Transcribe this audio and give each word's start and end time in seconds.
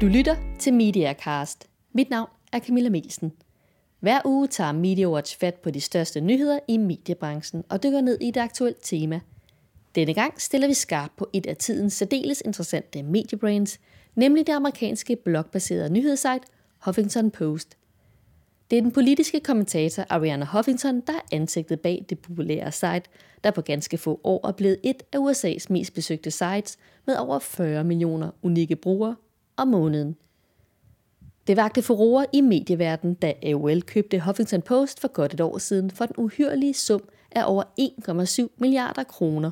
Du 0.00 0.06
lytter 0.06 0.36
til 0.58 0.74
Mediacast. 0.74 1.68
Mit 1.92 2.10
navn 2.10 2.28
er 2.52 2.58
Camilla 2.58 2.88
Melsen. 2.88 3.32
Hver 4.00 4.20
uge 4.24 4.46
tager 4.46 4.72
MediaWatch 4.72 5.38
fat 5.38 5.54
på 5.54 5.70
de 5.70 5.80
største 5.80 6.20
nyheder 6.20 6.58
i 6.68 6.76
mediebranchen 6.76 7.64
og 7.68 7.82
dykker 7.82 8.00
ned 8.00 8.18
i 8.20 8.28
et 8.28 8.36
aktuelt 8.36 8.76
tema. 8.82 9.20
Denne 9.94 10.14
gang 10.14 10.40
stiller 10.40 10.68
vi 10.68 10.74
skarp 10.74 11.10
på 11.16 11.28
et 11.32 11.46
af 11.46 11.56
tidens 11.56 11.92
særdeles 11.92 12.42
interessante 12.44 13.02
mediebrands, 13.02 13.80
nemlig 14.14 14.46
det 14.46 14.52
amerikanske 14.52 15.16
blogbaserede 15.16 15.92
nyhedssite 15.92 16.46
Huffington 16.84 17.30
Post. 17.30 17.76
Det 18.70 18.78
er 18.78 18.82
den 18.82 18.92
politiske 18.92 19.40
kommentator 19.40 20.04
Ariana 20.08 20.44
Huffington, 20.44 21.00
der 21.00 21.12
er 21.12 21.36
ansigtet 21.36 21.80
bag 21.80 22.04
det 22.08 22.18
populære 22.18 22.72
site, 22.72 23.02
der 23.44 23.50
på 23.50 23.62
ganske 23.62 23.98
få 23.98 24.20
år 24.24 24.48
er 24.48 24.52
blevet 24.52 24.80
et 24.84 25.02
af 25.12 25.18
USA's 25.18 25.66
mest 25.70 25.94
besøgte 25.94 26.30
sites 26.30 26.78
med 27.06 27.16
over 27.16 27.38
40 27.38 27.84
millioner 27.84 28.30
unikke 28.42 28.76
brugere 28.76 29.16
om 29.60 29.68
måneden. 29.68 30.16
Det 31.46 31.56
vagte 31.56 31.82
furore 31.82 32.26
i 32.32 32.40
medieverdenen, 32.40 33.14
da 33.14 33.34
AOL 33.42 33.82
købte 33.82 34.20
Huffington 34.20 34.62
Post 34.62 35.00
for 35.00 35.08
godt 35.08 35.34
et 35.34 35.40
år 35.40 35.58
siden 35.58 35.90
for 35.90 36.06
den 36.06 36.16
uhyrlige 36.18 36.74
sum 36.74 37.00
af 37.30 37.42
over 37.46 37.62
1,7 38.42 38.56
milliarder 38.58 39.04
kroner. 39.04 39.50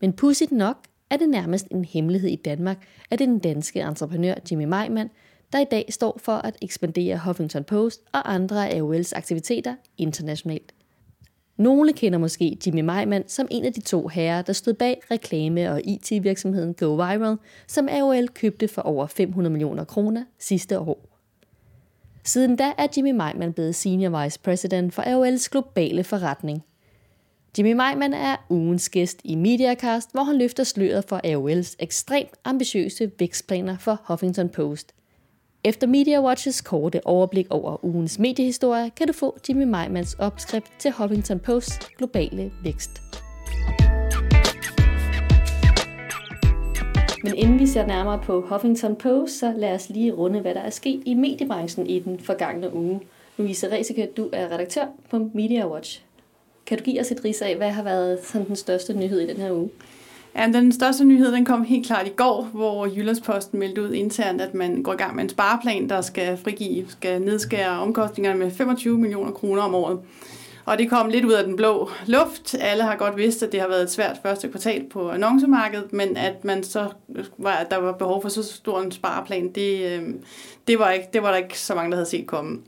Men 0.00 0.12
pudsigt 0.12 0.52
nok 0.52 0.76
er 1.10 1.16
det 1.16 1.28
nærmest 1.28 1.66
en 1.70 1.84
hemmelighed 1.84 2.30
i 2.30 2.36
Danmark, 2.36 2.86
at 3.10 3.18
den 3.18 3.38
danske 3.38 3.80
entreprenør 3.80 4.34
Jimmy 4.50 4.64
Meiman, 4.64 5.10
der 5.52 5.58
i 5.58 5.66
dag 5.70 5.86
står 5.90 6.18
for 6.22 6.32
at 6.32 6.56
ekspandere 6.62 7.18
Huffington 7.18 7.64
Post 7.64 8.02
og 8.12 8.34
andre 8.34 8.68
af 8.68 8.80
AOL's 8.80 9.12
aktiviteter 9.16 9.74
internationalt. 9.98 10.75
Nogle 11.56 11.92
kender 11.92 12.18
måske 12.18 12.58
Jimmy 12.66 12.80
Meiman 12.80 13.24
som 13.26 13.48
en 13.50 13.64
af 13.64 13.72
de 13.72 13.80
to 13.80 14.08
herrer, 14.08 14.42
der 14.42 14.52
stod 14.52 14.74
bag 14.74 15.00
reklame- 15.10 15.72
og 15.72 15.80
IT-virksomheden 15.84 16.74
Go 16.74 16.94
Viral, 16.94 17.36
som 17.66 17.88
AOL 17.88 18.28
købte 18.28 18.68
for 18.68 18.82
over 18.82 19.06
500 19.06 19.52
millioner 19.52 19.84
kroner 19.84 20.24
sidste 20.38 20.78
år. 20.78 21.08
Siden 22.24 22.56
da 22.56 22.72
er 22.78 22.86
Jimmy 22.96 23.10
Meiman 23.10 23.52
blevet 23.52 23.74
Senior 23.74 24.22
Vice 24.22 24.40
President 24.40 24.94
for 24.94 25.02
AOL's 25.02 25.48
globale 25.50 26.04
forretning. 26.04 26.64
Jimmy 27.58 27.72
Meiman 27.72 28.14
er 28.14 28.36
ugens 28.50 28.88
gæst 28.88 29.20
i 29.24 29.34
Mediacast, 29.34 30.12
hvor 30.12 30.22
han 30.22 30.38
løfter 30.38 30.64
sløret 30.64 31.04
for 31.04 31.20
AOL's 31.24 31.76
ekstremt 31.78 32.30
ambitiøse 32.44 33.10
vækstplaner 33.18 33.78
for 33.78 34.00
Huffington 34.04 34.48
Post. 34.48 34.94
Efter 35.66 35.86
Media 35.86 36.22
Watches 36.22 36.60
korte 36.60 37.00
overblik 37.04 37.46
over 37.50 37.84
ugens 37.84 38.18
mediehistorie, 38.18 38.90
kan 38.90 39.06
du 39.06 39.12
få 39.12 39.38
Jimmy 39.48 39.62
Meimans 39.62 40.16
opskrift 40.18 40.72
til 40.78 40.90
Huffington 40.90 41.38
Posts 41.38 41.78
globale 41.98 42.52
vækst. 42.64 42.90
Men 47.24 47.34
inden 47.34 47.58
vi 47.58 47.66
ser 47.66 47.86
nærmere 47.86 48.22
på 48.22 48.40
Huffington 48.40 48.96
Post, 48.96 49.38
så 49.38 49.52
lad 49.56 49.74
os 49.74 49.88
lige 49.88 50.12
runde, 50.12 50.40
hvad 50.40 50.54
der 50.54 50.60
er 50.60 50.70
sket 50.70 51.02
i 51.06 51.14
mediebranchen 51.14 51.86
i 51.86 51.98
den 51.98 52.20
forgangne 52.20 52.74
uge. 52.74 53.00
Louise 53.36 53.72
Resike, 53.72 54.08
du 54.16 54.28
er 54.32 54.52
redaktør 54.52 54.86
på 55.10 55.30
Media 55.34 55.68
Watch. 55.68 56.02
Kan 56.66 56.78
du 56.78 56.84
give 56.84 57.00
os 57.00 57.10
et 57.10 57.24
ris 57.24 57.42
af, 57.42 57.56
hvad 57.56 57.70
har 57.70 57.82
været 57.82 58.24
sådan 58.24 58.46
den 58.46 58.56
største 58.56 58.94
nyhed 58.94 59.20
i 59.20 59.26
den 59.26 59.36
her 59.36 59.52
uge? 59.52 59.70
Ja, 60.36 60.46
den 60.46 60.72
største 60.72 61.04
nyhed 61.04 61.32
den 61.32 61.44
kom 61.44 61.64
helt 61.64 61.86
klart 61.86 62.06
i 62.06 62.12
går, 62.16 62.48
hvor 62.52 62.86
Jyllandsposten 62.86 63.58
meldte 63.58 63.82
ud 63.82 63.92
internt, 63.92 64.40
at 64.40 64.54
man 64.54 64.82
går 64.82 64.92
i 64.92 64.96
gang 64.96 65.14
med 65.16 65.24
en 65.24 65.30
spareplan, 65.30 65.88
der 65.88 66.00
skal 66.00 66.36
frigive, 66.36 66.84
skal 66.88 67.22
nedskære 67.22 67.80
omkostningerne 67.80 68.38
med 68.38 68.50
25 68.50 68.98
millioner 68.98 69.32
kroner 69.32 69.62
om 69.62 69.74
året. 69.74 69.98
Og 70.64 70.78
det 70.78 70.90
kom 70.90 71.08
lidt 71.08 71.24
ud 71.24 71.32
af 71.32 71.44
den 71.44 71.56
blå 71.56 71.90
luft. 72.06 72.54
Alle 72.60 72.82
har 72.82 72.96
godt 72.96 73.16
vidst, 73.16 73.42
at 73.42 73.52
det 73.52 73.60
har 73.60 73.68
været 73.68 73.82
et 73.82 73.90
svært 73.90 74.16
første 74.22 74.48
kvartal 74.48 74.84
på 74.90 75.10
annoncemarkedet, 75.10 75.92
men 75.92 76.16
at 76.16 76.44
man 76.44 76.62
så 76.62 76.88
var, 77.38 77.52
at 77.52 77.70
der 77.70 77.76
var 77.76 77.92
behov 77.92 78.22
for 78.22 78.28
så 78.28 78.42
stor 78.42 78.80
en 78.80 78.92
spareplan, 78.92 79.52
det, 79.52 79.92
øhm, 79.92 80.20
det, 80.66 80.78
var 80.78 80.90
ikke, 80.90 81.08
det 81.12 81.22
var 81.22 81.30
der 81.30 81.36
ikke 81.36 81.60
så 81.60 81.74
mange, 81.74 81.90
der 81.90 81.96
havde 81.96 82.08
set 82.08 82.26
komme. 82.26 82.58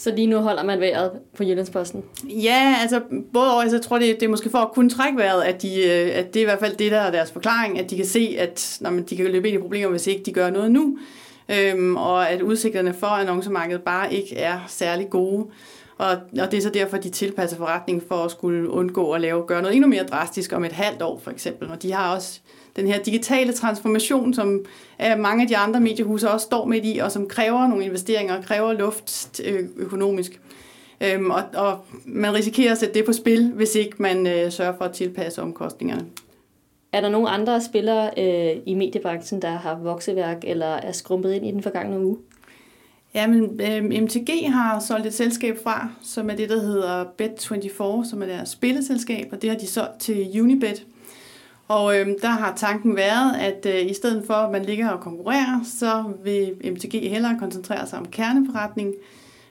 Så 0.00 0.14
lige 0.14 0.26
nu 0.26 0.38
holder 0.38 0.64
man 0.64 0.80
vejret 0.80 1.10
på 1.36 1.44
Jyllandsposten? 1.44 2.04
Ja, 2.24 2.76
altså 2.80 3.00
både 3.32 3.52
over, 3.52 3.62
altså, 3.62 3.76
jeg 3.76 3.82
tror, 3.82 3.98
det, 3.98 4.14
det 4.20 4.22
er 4.22 4.28
måske 4.30 4.50
for 4.50 4.58
at 4.58 4.72
kunne 4.72 4.90
trække 4.90 5.18
vejret, 5.18 5.42
at, 5.42 5.62
de, 5.62 5.84
øh, 5.84 6.18
at 6.18 6.34
det 6.34 6.40
er 6.40 6.44
i 6.44 6.44
hvert 6.44 6.58
fald 6.58 6.76
det, 6.76 6.92
der 6.92 7.00
er 7.00 7.10
deres 7.10 7.32
forklaring, 7.32 7.78
at 7.78 7.90
de 7.90 7.96
kan 7.96 8.06
se, 8.06 8.36
at 8.38 8.78
når 8.80 8.90
man, 8.90 9.02
de 9.02 9.16
kan 9.16 9.26
løbe 9.26 9.48
ind 9.48 9.58
i 9.58 9.60
problemer, 9.60 9.90
hvis 9.90 10.06
ikke 10.06 10.22
de 10.22 10.32
gør 10.32 10.50
noget 10.50 10.70
nu, 10.70 10.98
øhm, 11.48 11.96
og 11.96 12.30
at 12.30 12.42
udsigterne 12.42 12.94
for 12.94 13.06
annoncemarkedet 13.06 13.82
bare 13.82 14.14
ikke 14.14 14.36
er 14.36 14.58
særlig 14.68 15.10
gode. 15.10 15.46
Og, 15.98 16.10
og 16.40 16.50
det 16.50 16.54
er 16.54 16.62
så 16.62 16.70
derfor, 16.70 16.96
de 16.96 17.08
tilpasser 17.08 17.56
forretningen 17.56 18.08
for 18.08 18.24
at 18.24 18.30
skulle 18.30 18.70
undgå 18.70 19.12
at 19.12 19.20
lave, 19.20 19.42
gøre 19.46 19.62
noget 19.62 19.76
endnu 19.76 19.88
mere 19.88 20.04
drastisk 20.04 20.52
om 20.52 20.64
et 20.64 20.72
halvt 20.72 21.02
år, 21.02 21.18
for 21.18 21.30
eksempel. 21.30 21.70
Og 21.70 21.82
de 21.82 21.92
har 21.92 22.14
også 22.14 22.40
den 22.76 22.86
her 22.86 23.02
digitale 23.02 23.52
transformation, 23.52 24.34
som 24.34 24.64
mange 25.18 25.42
af 25.42 25.48
de 25.48 25.56
andre 25.56 25.80
mediehuse 25.80 26.30
også 26.30 26.44
står 26.44 26.66
midt 26.66 26.84
i, 26.86 26.98
og 26.98 27.12
som 27.12 27.28
kræver 27.28 27.66
nogle 27.66 27.84
investeringer 27.84 28.36
og 28.36 28.44
kræver 28.44 28.72
luft 28.72 29.40
øh, 29.44 29.64
økonomisk. 29.76 30.40
Øhm, 31.00 31.30
og, 31.30 31.42
og 31.54 31.78
man 32.04 32.34
risikerer 32.34 32.72
at 32.72 32.78
sætte 32.78 32.94
det 32.94 33.04
på 33.04 33.12
spil, 33.12 33.52
hvis 33.54 33.74
ikke 33.74 33.96
man 33.98 34.26
øh, 34.26 34.52
sørger 34.52 34.76
for 34.76 34.84
at 34.84 34.92
tilpasse 34.92 35.42
omkostningerne. 35.42 36.06
Er 36.92 37.00
der 37.00 37.08
nogle 37.08 37.28
andre 37.28 37.60
spillere 37.60 38.10
øh, 38.18 38.62
i 38.66 38.74
mediebranchen, 38.74 39.42
der 39.42 39.50
har 39.50 39.78
vokseværk 39.78 40.38
eller 40.42 40.66
er 40.66 40.92
skrumpet 40.92 41.32
ind 41.32 41.46
i 41.46 41.50
den 41.50 41.62
forgangne 41.62 42.00
uge? 42.00 42.16
Ja, 43.14 43.26
men 43.26 43.60
øh, 43.60 44.02
MTG 44.02 44.52
har 44.52 44.80
solgt 44.80 45.06
et 45.06 45.14
selskab 45.14 45.58
fra, 45.62 45.88
som 46.02 46.30
er 46.30 46.34
det, 46.34 46.48
der 46.48 46.60
hedder 46.60 47.04
Bet24, 47.04 48.10
som 48.10 48.22
er 48.22 48.26
deres 48.26 48.48
spilleselskab, 48.48 49.28
og 49.32 49.42
det 49.42 49.50
har 49.50 49.56
de 49.56 49.66
solgt 49.66 50.00
til 50.00 50.40
Unibet. 50.40 50.86
Og 51.70 51.98
øh, 51.98 52.06
der 52.22 52.28
har 52.28 52.54
tanken 52.56 52.96
været, 52.96 53.36
at 53.36 53.66
øh, 53.66 53.90
i 53.90 53.94
stedet 53.94 54.24
for, 54.26 54.34
at 54.34 54.52
man 54.52 54.64
ligger 54.64 54.88
og 54.88 55.00
konkurrerer, 55.00 55.60
så 55.78 56.04
vil 56.24 56.54
MTG 56.64 57.10
hellere 57.10 57.36
koncentrere 57.38 57.86
sig 57.86 57.98
om 57.98 58.06
kerneforretning. 58.06 58.94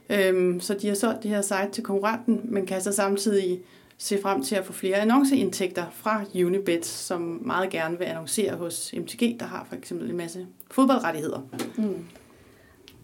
Øh, 0.09 0.62
så 0.62 0.74
de 0.74 0.88
har 0.88 0.96
solgt 0.96 1.24
det 1.24 1.31
her 1.31 1.41
site 1.41 1.69
til 1.72 1.84
konkurrenten, 1.84 2.41
men 2.44 2.66
kan 2.66 2.81
så 2.81 2.91
samtidig 2.91 3.59
se 3.97 4.22
frem 4.22 4.44
til 4.44 4.56
at 4.56 4.66
få 4.66 4.74
flere 4.74 4.96
annonceindtægter 4.96 5.84
fra 5.94 6.24
Unibet, 6.35 6.85
som 6.85 7.41
meget 7.46 7.69
gerne 7.69 7.97
vil 7.97 8.06
annoncere 8.06 8.56
hos 8.56 8.94
MTG, 8.97 9.40
der 9.40 9.46
har 9.46 9.66
for 9.69 9.75
eksempel 9.75 10.09
en 10.09 10.18
masse 10.18 10.46
fodboldrettigheder. 10.72 11.40
Mm. 11.78 12.06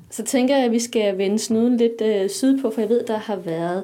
Så 0.09 0.23
tænker 0.23 0.55
jeg, 0.55 0.65
at 0.65 0.71
vi 0.71 0.79
skal 0.79 1.17
vende 1.17 1.39
snuden 1.39 1.77
lidt 1.77 2.01
øh, 2.01 2.29
sydpå, 2.29 2.71
for 2.71 2.81
jeg 2.81 2.89
ved, 2.89 3.03
der 3.07 3.17
har 3.17 3.35
været 3.35 3.83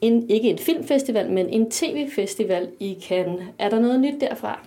en, 0.00 0.30
ikke 0.30 0.50
en 0.50 0.58
filmfestival, 0.58 1.30
men 1.30 1.48
en 1.48 1.70
tv-festival 1.70 2.68
i 2.80 2.96
Cannes. 3.08 3.42
Er 3.58 3.68
der 3.68 3.80
noget 3.80 4.00
nyt 4.00 4.20
derfra? 4.20 4.58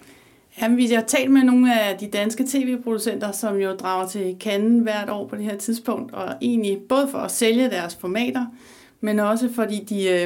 Jamen, 0.61 0.77
vi 0.77 0.87
har 0.87 1.01
talt 1.01 1.31
med 1.31 1.43
nogle 1.43 1.81
af 1.81 1.97
de 1.97 2.07
danske 2.07 2.43
tv-producenter, 2.47 3.31
som 3.31 3.55
jo 3.57 3.71
drager 3.71 4.07
til 4.07 4.35
Cannes 4.39 4.83
hvert 4.83 5.09
år 5.09 5.27
på 5.27 5.35
det 5.35 5.43
her 5.43 5.57
tidspunkt, 5.57 6.13
og 6.13 6.33
egentlig 6.41 6.77
både 6.89 7.07
for 7.11 7.17
at 7.17 7.31
sælge 7.31 7.69
deres 7.69 7.95
formater, 7.95 8.45
men 9.01 9.19
også 9.19 9.49
fordi 9.53 9.83
de, 9.89 10.03
øh, 10.03 10.21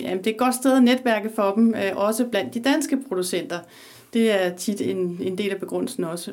jamen, 0.00 0.18
det 0.18 0.26
er 0.26 0.30
et 0.30 0.36
godt 0.36 0.54
sted 0.54 0.76
at 0.76 0.82
netværke 0.82 1.30
for 1.34 1.52
dem, 1.54 1.74
øh, 1.74 1.96
også 1.96 2.24
blandt 2.24 2.54
de 2.54 2.60
danske 2.60 2.98
producenter. 3.08 3.58
Det 4.12 4.44
er 4.44 4.56
tit 4.56 4.80
en, 4.80 5.20
en 5.22 5.38
del 5.38 5.50
af 5.50 5.60
begrundelsen 5.60 6.04
også. 6.04 6.32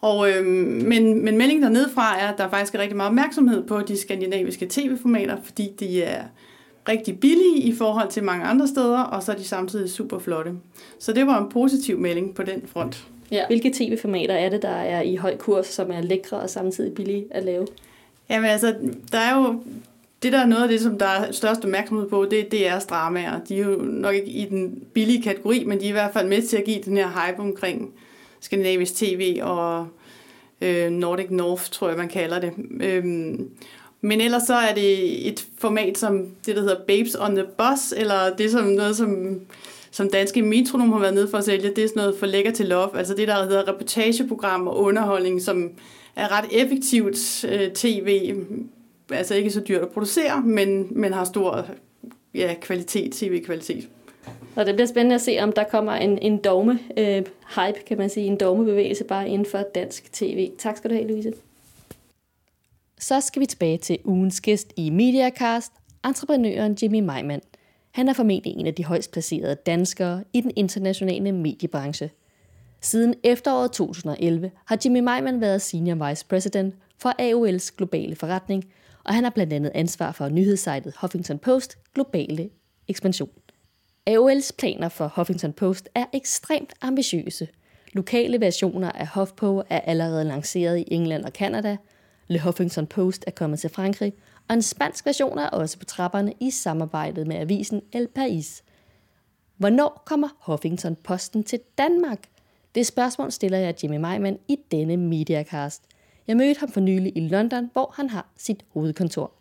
Og, 0.00 0.30
øh, 0.30 0.46
men, 0.46 1.24
men 1.24 1.38
meldingen 1.38 1.62
dernede 1.62 1.90
fra 1.94 2.20
er, 2.20 2.28
at 2.32 2.38
der 2.38 2.48
faktisk 2.48 2.74
er 2.74 2.78
rigtig 2.78 2.96
meget 2.96 3.08
opmærksomhed 3.08 3.62
på 3.62 3.80
de 3.80 3.96
skandinaviske 3.96 4.66
tv-formater, 4.70 5.36
fordi 5.44 5.72
de 5.80 6.02
er 6.02 6.22
rigtig 6.88 7.20
billige 7.20 7.58
i 7.58 7.74
forhold 7.74 8.10
til 8.10 8.24
mange 8.24 8.44
andre 8.44 8.68
steder, 8.68 9.00
og 9.00 9.22
så 9.22 9.32
er 9.32 9.36
de 9.36 9.44
samtidig 9.44 9.90
super 9.90 10.18
flotte. 10.18 10.52
Så 10.98 11.12
det 11.12 11.26
var 11.26 11.40
en 11.42 11.48
positiv 11.48 11.98
melding 11.98 12.34
på 12.34 12.42
den 12.42 12.62
front. 12.66 13.06
Ja. 13.30 13.46
Hvilke 13.46 13.72
tv-formater 13.74 14.34
er 14.34 14.48
det, 14.48 14.62
der 14.62 14.68
er 14.68 15.02
i 15.02 15.16
høj 15.16 15.36
kurs, 15.36 15.66
som 15.66 15.90
er 15.90 16.00
lækre 16.00 16.36
og 16.36 16.50
samtidig 16.50 16.94
billige 16.94 17.24
at 17.30 17.44
lave? 17.44 17.66
Jamen 18.30 18.50
altså, 18.50 18.74
der 19.12 19.18
er 19.18 19.36
jo 19.36 19.60
det 20.22 20.32
der 20.32 20.38
er 20.38 20.46
noget 20.46 20.62
af 20.62 20.68
det, 20.68 20.80
som 20.80 20.98
der 20.98 21.06
er 21.06 21.32
størst 21.32 21.64
opmærksomhed 21.64 22.08
på, 22.08 22.24
det, 22.30 22.50
det 22.50 22.68
er 22.68 22.78
dramaer. 22.78 23.40
De 23.48 23.60
er 23.60 23.64
jo 23.64 23.76
nok 23.76 24.14
ikke 24.14 24.30
i 24.30 24.44
den 24.44 24.82
billige 24.92 25.22
kategori, 25.22 25.64
men 25.64 25.80
de 25.80 25.84
er 25.84 25.88
i 25.88 25.92
hvert 25.92 26.12
fald 26.12 26.28
med 26.28 26.42
til 26.42 26.56
at 26.56 26.64
give 26.64 26.82
den 26.84 26.96
her 26.96 27.08
hype 27.08 27.42
omkring 27.42 27.92
skandinavisk 28.40 28.94
tv 28.94 29.38
og 29.42 29.86
øh, 30.60 30.90
Nordic 30.90 31.26
North, 31.30 31.70
tror 31.70 31.88
jeg, 31.88 31.96
man 31.96 32.08
kalder 32.08 32.40
det. 32.40 32.52
Øhm, 32.80 33.50
men 34.06 34.20
ellers 34.20 34.42
så 34.42 34.54
er 34.54 34.74
det 34.74 35.28
et 35.28 35.46
format 35.58 35.98
som 35.98 36.26
det, 36.46 36.56
der 36.56 36.62
hedder 36.62 36.84
Babes 36.88 37.16
on 37.20 37.36
the 37.36 37.44
Bus, 37.58 37.92
eller 37.96 38.36
det 38.38 38.50
som 38.50 38.64
noget, 38.64 38.96
som, 38.96 39.40
som 39.90 40.10
danske 40.10 40.42
metronom 40.42 40.92
har 40.92 40.98
været 40.98 41.14
nede 41.14 41.28
for 41.28 41.38
at 41.38 41.44
sælge, 41.44 41.68
det 41.68 41.84
er 41.84 41.88
sådan 41.88 42.00
noget 42.00 42.18
for 42.18 42.26
lækker 42.26 42.52
til 42.52 42.66
love, 42.66 42.98
altså 42.98 43.14
det, 43.14 43.28
der 43.28 43.44
hedder 43.44 43.68
reportageprogram 43.68 44.68
og 44.68 44.78
underholdning, 44.78 45.42
som 45.42 45.70
er 46.16 46.38
ret 46.38 46.44
effektivt 46.52 47.44
øh, 47.44 47.72
tv, 47.72 48.34
altså 49.10 49.34
ikke 49.34 49.50
så 49.50 49.60
dyrt 49.60 49.82
at 49.82 49.88
producere, 49.88 50.42
men, 50.44 50.88
men 50.90 51.12
har 51.12 51.24
stor 51.24 51.66
ja, 52.34 52.54
kvalitet, 52.60 53.12
tv-kvalitet. 53.12 53.88
Og 54.56 54.66
det 54.66 54.74
bliver 54.74 54.88
spændende 54.88 55.14
at 55.14 55.20
se, 55.20 55.38
om 55.40 55.52
der 55.52 55.64
kommer 55.64 55.92
en, 55.92 56.18
en 56.18 56.38
dogme 56.38 56.78
øh, 56.96 57.22
hype, 57.56 57.80
kan 57.86 57.98
man 57.98 58.10
sige, 58.10 58.26
en 58.26 58.36
dogmebevægelse 58.36 59.04
bare 59.04 59.28
inden 59.28 59.46
for 59.46 59.64
dansk 59.74 60.12
tv. 60.12 60.50
Tak 60.58 60.76
skal 60.76 60.90
du 60.90 60.94
have, 60.94 61.08
Louise. 61.08 61.32
Så 63.00 63.20
skal 63.20 63.40
vi 63.40 63.46
tilbage 63.46 63.78
til 63.78 63.98
ugens 64.04 64.40
gæst 64.40 64.72
i 64.76 64.90
Mediacast, 64.90 65.72
entreprenøren 66.04 66.76
Jimmy 66.82 67.00
Meiman. 67.00 67.40
Han 67.90 68.08
er 68.08 68.12
formentlig 68.12 68.52
en 68.52 68.66
af 68.66 68.74
de 68.74 68.84
højst 68.84 69.12
placerede 69.12 69.54
danskere 69.54 70.24
i 70.32 70.40
den 70.40 70.52
internationale 70.56 71.32
mediebranche. 71.32 72.10
Siden 72.80 73.14
efteråret 73.24 73.72
2011 73.72 74.50
har 74.64 74.78
Jimmy 74.84 75.00
Meiman 75.00 75.40
været 75.40 75.62
Senior 75.62 76.08
Vice 76.08 76.26
President 76.26 76.74
for 76.98 77.08
AOL's 77.08 77.76
globale 77.76 78.16
forretning, 78.16 78.64
og 79.04 79.14
han 79.14 79.24
har 79.24 79.30
blandt 79.30 79.52
andet 79.52 79.72
ansvar 79.74 80.12
for 80.12 80.28
nyhedssejtet 80.28 80.94
Huffington 81.00 81.38
Post 81.38 81.78
globale 81.94 82.50
ekspansion. 82.88 83.30
AOL's 84.10 84.50
planer 84.58 84.88
for 84.88 85.12
Huffington 85.16 85.52
Post 85.52 85.88
er 85.94 86.04
ekstremt 86.12 86.72
ambitiøse. 86.80 87.48
Lokale 87.92 88.40
versioner 88.40 88.92
af 88.92 89.08
HuffPo 89.08 89.58
er 89.58 89.80
allerede 89.80 90.24
lanceret 90.24 90.78
i 90.78 90.84
England 90.86 91.24
og 91.24 91.30
Canada, 91.30 91.76
Le 92.28 92.40
Huffington 92.40 92.86
Post 92.86 93.24
er 93.26 93.30
kommet 93.30 93.58
til 93.58 93.70
Frankrig, 93.70 94.12
og 94.48 94.54
en 94.54 94.62
spansk 94.62 95.06
version 95.06 95.38
er 95.38 95.48
også 95.48 95.78
på 95.78 95.84
trapperne 95.84 96.32
i 96.40 96.50
samarbejdet 96.50 97.26
med 97.26 97.36
avisen 97.36 97.82
El 97.92 98.08
País. 98.18 98.62
Hvornår 99.56 100.02
kommer 100.06 100.28
Huffington 100.46 100.96
Posten 100.96 101.44
til 101.44 101.60
Danmark? 101.78 102.18
Det 102.74 102.86
spørgsmål 102.86 103.32
stiller 103.32 103.58
jeg 103.58 103.74
Jimmy 103.82 103.96
Meiman 103.96 104.38
i 104.48 104.58
denne 104.70 104.96
Mediacast. 104.96 105.82
Jeg 106.26 106.36
mødte 106.36 106.60
ham 106.60 106.68
for 106.68 106.80
nylig 106.80 107.12
i 107.16 107.28
London, 107.28 107.70
hvor 107.72 107.92
han 107.96 108.10
har 108.10 108.26
sit 108.36 108.64
hovedkontor. 108.68 109.32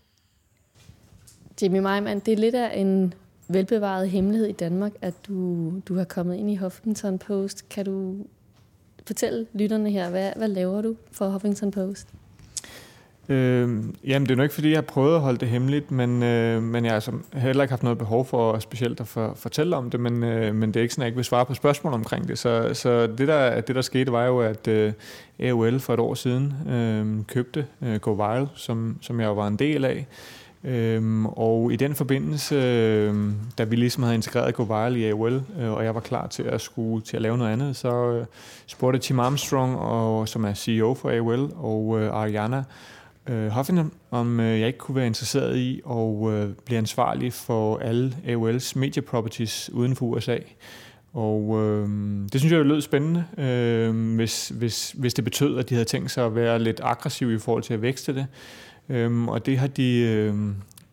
Jimmy 1.62 1.80
Meiman, 1.80 2.20
det 2.20 2.32
er 2.32 2.38
lidt 2.38 2.56
af 2.56 2.80
en 2.80 3.14
velbevaret 3.48 4.10
hemmelighed 4.10 4.48
i 4.48 4.52
Danmark, 4.52 4.92
at 5.02 5.14
du, 5.28 5.70
du 5.80 5.96
har 5.96 6.04
kommet 6.04 6.36
ind 6.36 6.52
i 6.52 6.56
Huffington 6.56 7.20
Post. 7.20 7.70
Kan 7.70 7.86
du 7.86 8.16
fortælle 9.08 9.48
lytterne 9.54 9.92
her, 9.92 10.10
hvad, 10.10 10.32
hvad 10.36 10.48
laver 10.48 10.82
du 10.82 10.96
for 11.12 11.30
Huffington 11.30 11.72
Post? 11.72 12.08
Øh, 13.30 13.84
jamen, 14.08 14.26
det 14.26 14.32
er 14.32 14.36
nok 14.36 14.44
ikke, 14.44 14.56
fordi 14.56 14.70
jeg 14.70 14.78
har 14.78 14.82
prøvet 14.82 15.16
at 15.16 15.22
holde 15.22 15.38
det 15.38 15.48
hemmeligt, 15.48 15.92
men, 15.92 16.24
øh, 16.24 16.64
men 16.64 16.86
jeg 16.86 16.92
har 16.92 16.96
altså 16.96 17.12
heller 17.34 17.64
ikke 17.64 17.72
haft 17.72 17.84
noget 17.84 17.98
behov 17.98 18.26
for 18.26 18.60
specielt 18.60 19.00
at 19.00 19.08
for, 19.08 19.34
fortælle 19.36 19.76
om 19.76 19.90
det, 19.90 20.00
men, 20.00 20.24
øh, 20.24 20.56
men 20.56 20.70
det 20.70 20.80
er 20.80 20.82
ikke 20.82 20.94
sådan, 20.94 21.02
at 21.02 21.06
jeg 21.06 21.10
ikke 21.10 21.16
vil 21.16 21.26
svare 21.26 21.46
på 21.46 21.54
spørgsmål 21.54 21.94
omkring 21.94 22.28
det. 22.28 22.40
Så, 22.40 22.70
så 22.74 23.08
det, 23.08 23.28
der, 23.28 23.62
det, 23.62 23.76
der 23.76 23.82
skete, 23.82 24.12
var 24.12 24.26
jo, 24.26 24.40
at 24.40 24.68
øh, 24.68 24.94
AOL 25.40 25.80
for 25.80 25.94
et 25.94 26.00
år 26.00 26.14
siden 26.14 26.54
øh, 26.70 27.26
købte 27.28 27.66
øh, 27.82 27.96
Go 27.96 28.12
Viral, 28.12 28.48
som, 28.56 28.98
som 29.02 29.20
jeg 29.20 29.28
jo 29.28 29.34
var 29.34 29.48
en 29.48 29.56
del 29.56 29.86
af. 29.86 30.08
Øhm, 30.66 31.26
og 31.26 31.74
i 31.74 31.76
den 31.76 31.96
forbindelse, 31.96 32.56
øh, 32.56 33.16
da 33.58 33.64
vi 33.64 33.76
ligesom 33.76 34.04
havde 34.04 34.16
integreret 34.16 34.56
Go 34.56 34.64
Viral 34.64 34.96
i 34.96 35.10
AOL, 35.10 35.44
øh, 35.60 35.72
og 35.72 35.84
jeg 35.84 35.96
var 35.96 36.02
klar 36.02 36.28
til 36.28 36.44
at 36.44 36.62
skulle 36.62 37.06
til 37.06 37.16
at 37.16 37.22
lave 37.22 37.38
noget 37.38 37.52
andet, 37.52 37.76
så 37.76 38.12
øh, 38.12 38.26
spurgte 38.66 39.00
Tim 39.00 39.20
Armstrong, 39.20 39.78
og, 39.78 40.28
som 40.28 40.46
er 40.46 40.54
CEO 40.54 40.94
for 40.94 41.10
AOL, 41.10 41.52
og 41.56 42.02
øh, 42.02 42.14
Ariana, 42.14 42.64
øh, 43.30 43.48
Huffington, 43.48 43.92
om 44.12 44.40
øh, 44.40 44.60
jeg 44.60 44.68
ikke 44.68 44.80
kunne 44.80 44.96
være 44.96 45.08
interesseret 45.08 45.58
i 45.58 45.82
at 45.90 46.34
øh, 46.34 46.50
blive 46.66 46.78
ansvarlig 46.78 47.34
for 47.34 47.78
alle 47.78 48.16
AOL's 48.28 48.80
media 48.80 49.02
properties 49.02 49.70
uden 49.74 49.96
for 49.96 50.06
USA. 50.06 50.38
Og 51.14 51.62
øh, 51.62 51.90
det 52.34 52.42
synes 52.42 52.52
jeg 52.52 52.66
lød 52.66 52.82
spændende, 52.82 53.26
øh, 53.38 54.16
hvis, 54.16 54.50
hvis, 54.50 54.92
hvis 54.92 55.14
det 55.14 55.24
betød, 55.24 55.60
at 55.60 55.70
de 55.70 55.74
havde 55.76 55.86
tænkt 55.86 56.12
sig 56.12 56.26
at 56.26 56.36
være 56.36 56.60
lidt 56.60 56.82
aggressive 56.84 57.36
i 57.36 57.38
forhold 57.38 57.64
til 57.64 57.74
at 57.74 57.82
vækste 57.82 58.16
det. 58.16 58.28
Øh, 58.90 59.24
og 59.28 59.46
det 59.46 59.58
har 59.58 59.68
de... 59.68 60.00
Øh, 60.00 60.36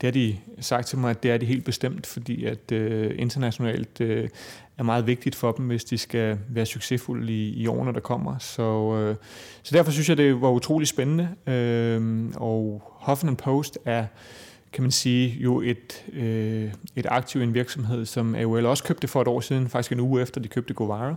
det 0.02 0.06
har 0.08 0.12
de 0.12 0.37
sagt 0.60 0.87
til 0.87 0.99
mig, 0.99 1.10
at 1.10 1.22
det 1.22 1.31
er 1.31 1.37
de 1.37 1.46
helt 1.46 1.64
bestemt, 1.64 2.06
fordi 2.06 2.44
at 2.44 2.72
øh, 2.72 3.14
internationalt 3.19 4.00
øh, 4.00 4.28
er 4.78 4.82
meget 4.82 5.06
vigtigt 5.06 5.34
for 5.34 5.52
dem, 5.52 5.66
hvis 5.66 5.84
de 5.84 5.99
skal 5.99 6.38
være 6.49 6.66
succesfulde 6.66 7.32
i, 7.32 7.50
i 7.50 7.66
årene, 7.66 7.93
der 7.93 8.00
kommer. 8.00 8.38
Så, 8.38 8.94
øh, 8.96 9.16
så 9.62 9.76
derfor 9.76 9.93
synes 9.93 10.08
jeg, 10.08 10.16
det 10.16 10.40
var 10.40 10.50
utrolig 10.50 10.88
spændende. 10.88 11.28
Øh, 11.46 12.31
og 12.37 12.82
Huffington 12.84 13.37
Post 13.37 13.78
er, 13.84 14.06
kan 14.72 14.82
man 14.82 14.90
sige, 14.90 15.37
jo 15.40 15.60
et, 15.60 16.05
øh, 16.12 16.72
et 16.96 17.06
aktiv 17.08 17.40
i 17.40 17.44
en 17.44 17.55
virksomhed, 17.55 18.06
som 18.06 18.34
AOL 18.34 18.66
også 18.66 18.84
købte 18.84 19.08
for 19.08 19.22
et 19.22 19.28
år 19.28 19.40
siden, 19.40 19.69
faktisk 19.69 19.93
en 19.93 20.00
uge 20.00 20.22
efter 20.22 20.40
de 20.40 20.48
købte 20.48 20.75
Govara 20.75 21.14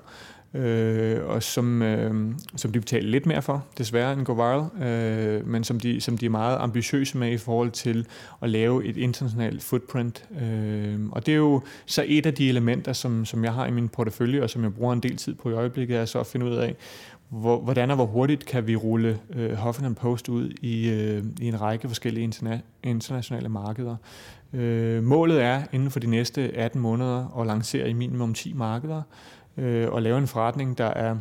øh, 0.56 1.26
og 1.26 1.44
som, 1.44 1.82
øh, 1.82 2.34
som 2.56 2.72
de 2.72 2.80
betaler 2.80 3.10
lidt 3.10 3.26
mere 3.26 3.42
for, 3.42 3.66
desværre, 3.78 4.14
end 4.14 4.26
Go 4.26 4.34
Viral, 4.34 4.88
øh, 4.88 5.48
men 5.48 5.64
som 5.64 5.80
de, 5.80 6.02
som 6.02 6.18
de 6.18 6.26
er 6.26 6.30
meget 6.30 6.58
ambitiøse 6.60 7.18
med 7.18 7.32
i 7.32 7.38
forhold 7.38 7.72
til 7.72 8.08
at 8.42 8.50
lave 8.50 8.86
et 8.86 8.98
internationalt 8.98 9.64
footprint. 9.64 10.26
Øh, 10.42 11.00
og 11.12 11.26
det 11.26 11.32
er 11.32 11.36
jo 11.38 11.62
så 11.86 12.04
et 12.08 12.26
af 12.26 12.34
de 12.34 12.50
elementer, 12.50 12.94
som, 12.94 13.26
som 13.26 13.44
jeg 13.44 13.54
har 13.54 13.66
i 13.66 13.72
min 13.72 13.90
portefølje, 13.90 14.44
og 14.44 14.50
som 14.50 14.64
jeg 14.64 14.74
bruger 14.74 14.94
en 14.94 15.00
del 15.00 15.18
tid 15.18 15.36
på 15.36 15.50
i 15.50 15.54
øjeblikket, 15.54 15.98
er 15.98 16.06
så 16.06 16.20
at 16.20 16.28
finde 16.28 16.46
ud 16.46 16.56
af, 16.56 16.76
hvor, 17.30 17.60
hvordan 17.60 17.90
og 17.90 17.96
hvor 17.96 18.06
hurtigt 18.06 18.46
kan 18.46 18.68
vi 18.68 18.76
rulle 18.76 19.20
øh, 19.36 19.54
Huffington 19.54 19.96
Post 19.96 20.30
ud 20.30 20.50
i, 20.62 20.90
øh, 20.90 21.24
i 21.42 21.48
en 21.48 21.62
række 21.62 21.88
forskellige 21.88 22.24
interna- 22.24 22.62
internationale 22.84 23.50
markeder. 23.50 23.96
Øh, 24.54 25.04
målet 25.04 25.42
er 25.42 25.64
inden 25.72 25.92
for 25.92 26.00
de 26.00 26.08
næste 26.08 26.42
18 26.56 26.82
måneder 26.82 27.40
at 27.40 27.48
lancere 27.48 27.90
i 27.90 27.94
minimum 27.94 28.34
10 28.34 28.54
markeder, 28.54 29.02
øh, 29.58 29.92
og 29.92 30.02
lave 30.02 30.18
en 30.18 30.28
forretning, 30.28 30.78
der 30.78 30.86
er 30.86 31.16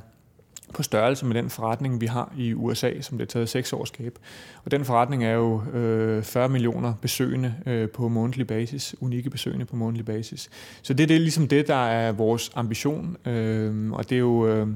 på 0.75 0.82
størrelse 0.82 1.26
med 1.26 1.34
den 1.34 1.50
forretning, 1.50 2.00
vi 2.00 2.06
har 2.06 2.32
i 2.36 2.54
USA, 2.54 3.00
som 3.00 3.19
det 3.19 3.25
er 3.25 3.28
taget 3.28 3.48
seks 3.48 3.72
år 3.72 3.82
at 3.82 3.88
skabe. 3.88 4.20
Og 4.64 4.70
den 4.70 4.84
forretning 4.84 5.25
er 5.25 5.32
jo 5.32 5.62
øh, 5.72 6.22
40 6.22 6.48
millioner 6.48 6.94
besøgende 7.02 7.54
øh, 7.66 7.88
på 7.88 8.08
månedlig 8.08 8.46
basis, 8.46 8.94
unikke 9.00 9.31
besøgende 9.31 9.64
på 9.64 9.76
månedlig 9.76 10.04
basis. 10.04 10.50
Så 10.82 10.94
det, 10.94 11.08
det 11.08 11.14
er 11.14 11.20
ligesom 11.20 11.48
det, 11.48 11.69
der 11.69 11.86
er 11.86 12.12
vores 12.12 12.50
ambition, 12.54 13.16
øh, 13.26 13.92
og 13.92 14.10
det 14.10 14.16
er 14.16 14.20
jo 14.20 14.46
øh, 14.46 14.66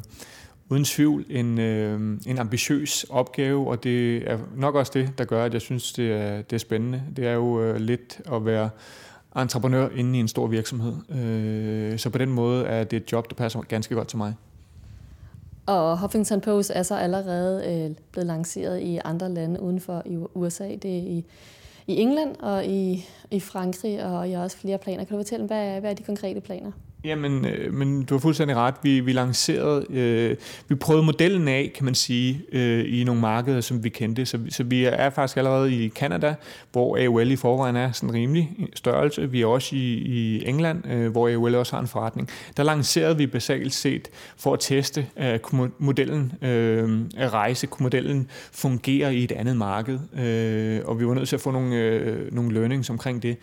uden 0.69 0.85
tvivl 0.85 1.25
en, 1.31 1.59
øh, 1.59 2.19
en 2.27 2.39
ambitiøs 2.39 3.07
opgave, 3.11 3.69
og 3.69 3.85
det 3.85 4.31
er 4.31 4.39
nok 4.57 4.75
også 4.75 4.93
det, 4.95 5.19
der 5.19 5.25
gør, 5.25 5.45
at 5.45 5.53
jeg 5.53 5.61
synes, 5.61 5.93
det 5.93 6.13
er, 6.13 6.43
det 6.43 6.53
er 6.53 6.59
spændende. 6.59 7.03
Det 7.17 7.27
er 7.27 7.33
jo 7.33 7.63
øh, 7.63 7.77
lidt 7.77 8.21
at 8.33 8.47
være 8.47 8.71
entreprenør 9.37 9.89
inde 9.89 10.17
i 10.17 10.21
en 10.21 10.29
stor 10.29 10.47
virksomhed. 10.47 10.95
Øh, 11.11 11.99
så 11.99 12.11
på 12.11 12.19
den 12.19 12.31
måde 12.31 12.67
er 12.67 12.85
det 12.85 12.97
et 12.97 13.13
job, 13.13 13.31
der 13.31 13.35
passer 13.35 13.61
ganske 13.61 13.95
godt 13.95 14.09
til 14.09 14.19
mig. 14.19 14.35
Og 15.67 15.99
Huffington 15.99 16.41
Post 16.41 16.71
er 16.75 16.83
så 16.83 16.97
allerede 16.97 17.63
øh, 17.67 17.97
blevet 18.13 18.27
lanceret 18.27 18.81
i 18.81 18.99
andre 19.05 19.29
lande 19.29 19.61
uden 19.61 19.81
for 19.81 20.03
i 20.07 20.17
USA. 20.35 20.69
Det 20.69 20.99
er 20.99 21.03
i, 21.03 21.25
i 21.87 21.97
England 21.97 22.37
og 22.37 22.67
i, 22.67 23.07
i 23.31 23.41
Frankrig, 23.41 24.05
og 24.05 24.31
jeg 24.31 24.39
har 24.39 24.45
også 24.45 24.57
flere 24.57 24.79
planer. 24.79 25.05
Kan 25.05 25.17
du 25.17 25.19
fortælle, 25.19 25.47
hvad 25.47 25.67
er, 25.67 25.81
hvad 25.81 25.91
er 25.91 25.95
de 25.95 26.03
konkrete 26.03 26.41
planer? 26.41 26.73
Jamen, 27.05 27.45
øh, 27.45 27.75
men 27.75 28.03
du 28.03 28.15
har 28.15 28.19
fuldstændig 28.19 28.57
ret. 28.57 28.75
Vi, 28.83 29.01
vi 29.01 29.13
lancerede, 29.13 29.87
øh, 29.91 30.37
vi 30.69 30.75
prøvede 30.75 31.05
modellen 31.05 31.49
af, 31.49 31.73
kan 31.75 31.85
man 31.85 31.95
sige, 31.95 32.43
øh, 32.53 33.01
i 33.01 33.05
nogle 33.05 33.21
markeder, 33.21 33.61
som 33.61 33.85
vi 33.85 33.89
kendte. 33.89 34.27
Så, 34.27 34.39
så 34.49 34.65
vi 34.65 34.85
er 34.85 35.11
faktisk 35.11 35.37
allerede 35.37 35.75
i 35.75 35.89
Canada, 35.89 36.35
hvor 36.73 36.99
AOL 37.05 37.31
i 37.31 37.37
forvejen 37.37 37.77
er 37.77 37.93
sådan 37.93 38.09
en 38.09 38.15
rimelig 38.15 38.51
størrelse. 38.75 39.31
Vi 39.31 39.43
er 39.43 39.47
også 39.47 39.77
i, 39.77 39.95
i 39.95 40.49
England, 40.49 40.87
øh, 40.91 41.11
hvor 41.11 41.29
AOL 41.29 41.55
også 41.55 41.73
har 41.73 41.81
en 41.81 41.89
forretning. 41.89 42.29
Der 42.57 42.63
lancerede 42.63 43.17
vi 43.17 43.27
basalt 43.27 43.75
set 43.75 44.09
for 44.37 44.53
at 44.53 44.61
teste, 44.61 45.07
at 45.17 45.43
kunne 45.43 45.71
modellen 45.79 46.33
øh, 46.43 47.01
at 47.17 47.33
rejse, 47.33 47.67
kunne 47.67 47.85
modellen 47.85 48.31
fungere 48.53 49.15
i 49.15 49.25
et 49.25 49.33
andet 49.33 49.57
marked. 49.57 49.99
Øh, 50.19 50.81
og 50.85 51.01
vi 51.01 51.07
var 51.07 51.15
nødt 51.15 51.29
til 51.29 51.37
at 51.37 51.41
få 51.43 51.51
nogle, 51.51 51.77
øh, 51.77 52.35
nogle 52.35 52.55
learnings 52.55 52.91
omkring 52.91 53.23
det. 53.23 53.37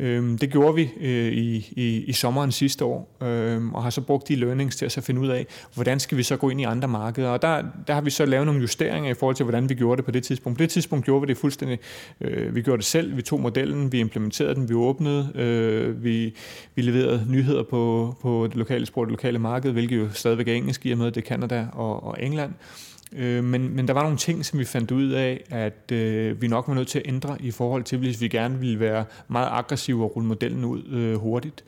Øhm, 0.00 0.38
det 0.38 0.50
gjorde 0.50 0.74
vi 0.74 0.90
øh, 1.00 1.32
i, 1.32 1.72
i, 1.76 2.04
i 2.04 2.12
sommeren 2.12 2.52
sidste 2.52 2.84
år, 2.84 3.16
øh, 3.22 3.72
og 3.72 3.82
har 3.82 3.90
så 3.90 4.00
brugt 4.00 4.28
de 4.28 4.34
learnings 4.34 4.76
til 4.76 4.84
at 4.84 4.92
så 4.92 5.00
finde 5.00 5.20
ud 5.20 5.28
af, 5.28 5.46
hvordan 5.74 6.00
skal 6.00 6.18
vi 6.18 6.22
så 6.22 6.36
gå 6.36 6.50
ind 6.50 6.60
i 6.60 6.64
andre 6.64 6.88
markeder. 6.88 7.28
Og 7.28 7.42
der, 7.42 7.62
der 7.86 7.94
har 7.94 8.00
vi 8.00 8.10
så 8.10 8.24
lavet 8.24 8.46
nogle 8.46 8.60
justeringer 8.60 9.10
i 9.10 9.14
forhold 9.14 9.36
til, 9.36 9.44
hvordan 9.44 9.68
vi 9.68 9.74
gjorde 9.74 9.96
det 9.96 10.04
på 10.04 10.10
det 10.10 10.22
tidspunkt. 10.22 10.58
På 10.58 10.62
det 10.62 10.70
tidspunkt 10.70 11.04
gjorde 11.04 11.20
vi 11.20 11.26
det 11.26 11.36
fuldstændig, 11.36 11.78
øh, 12.20 12.54
vi 12.54 12.62
gjorde 12.62 12.78
det 12.78 12.86
selv, 12.86 13.16
vi 13.16 13.22
tog 13.22 13.40
modellen, 13.40 13.92
vi 13.92 14.00
implementerede 14.00 14.54
den, 14.54 14.68
vi 14.68 14.74
åbnede, 14.74 15.32
øh, 15.34 16.04
vi, 16.04 16.34
vi 16.74 16.82
leverede 16.82 17.26
nyheder 17.28 17.62
på, 17.62 18.14
på 18.22 18.46
det 18.46 18.56
lokale 18.56 18.86
sprog, 18.86 19.06
det 19.06 19.10
lokale 19.10 19.38
marked, 19.38 19.72
hvilket 19.72 19.96
jo 19.96 20.08
stadigvæk 20.12 20.48
er 20.48 20.54
engelsk 20.54 20.86
i 20.86 20.92
og 20.92 20.98
med, 20.98 21.06
det 21.06 21.24
er 21.24 21.28
Canada 21.28 21.66
og, 21.72 22.02
og 22.02 22.16
England. 22.20 22.50
Øh, 22.50 22.89
Øh, 23.12 23.44
men, 23.44 23.76
men 23.76 23.88
der 23.88 23.94
var 23.94 24.02
nogle 24.02 24.16
ting, 24.18 24.44
som 24.44 24.58
vi 24.58 24.64
fandt 24.64 24.90
ud 24.90 25.10
af, 25.10 25.44
at 25.50 25.92
øh, 25.92 26.42
vi 26.42 26.48
nok 26.48 26.68
var 26.68 26.74
nødt 26.74 26.88
til 26.88 26.98
at 26.98 27.08
ændre 27.08 27.36
i 27.40 27.50
forhold 27.50 27.84
til, 27.84 27.98
hvis 27.98 28.20
vi 28.20 28.28
gerne 28.28 28.58
ville 28.58 28.80
være 28.80 29.04
meget 29.28 29.48
aggressive 29.50 30.04
og 30.04 30.16
rulle 30.16 30.28
modellen 30.28 30.64
ud 30.64 30.82
øh, 30.88 31.14
hurtigt. 31.14 31.64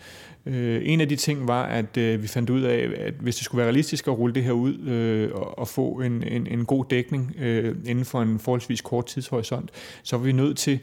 Øh, 0.47 0.81
en 0.85 1.01
af 1.01 1.09
de 1.09 1.17
ting 1.17 1.49
var, 1.49 1.63
at 1.63 1.97
øh, 1.97 2.23
vi 2.23 2.27
fandt 2.27 2.51
ud 2.51 2.63
af, 2.63 2.91
at 2.99 3.15
hvis 3.21 3.37
det 3.37 3.45
skulle 3.45 3.59
være 3.59 3.67
realistisk 3.67 4.09
at 4.09 4.19
rulle 4.19 4.35
det 4.35 4.45
her 4.45 4.53
ud 4.53 4.79
øh, 4.79 5.31
og, 5.35 5.59
og 5.59 5.69
få 5.69 6.01
en, 6.01 6.23
en, 6.23 6.47
en 6.47 6.65
god 6.65 6.85
dækning 6.91 7.35
øh, 7.39 7.77
inden 7.85 8.05
for 8.05 8.23
en 8.23 8.39
forholdsvis 8.39 8.81
kort 8.81 9.07
tidshorisont, 9.07 9.71
så 10.03 10.17
var 10.17 10.25
vi 10.25 10.33
nødt 10.33 10.59
til 10.59 10.81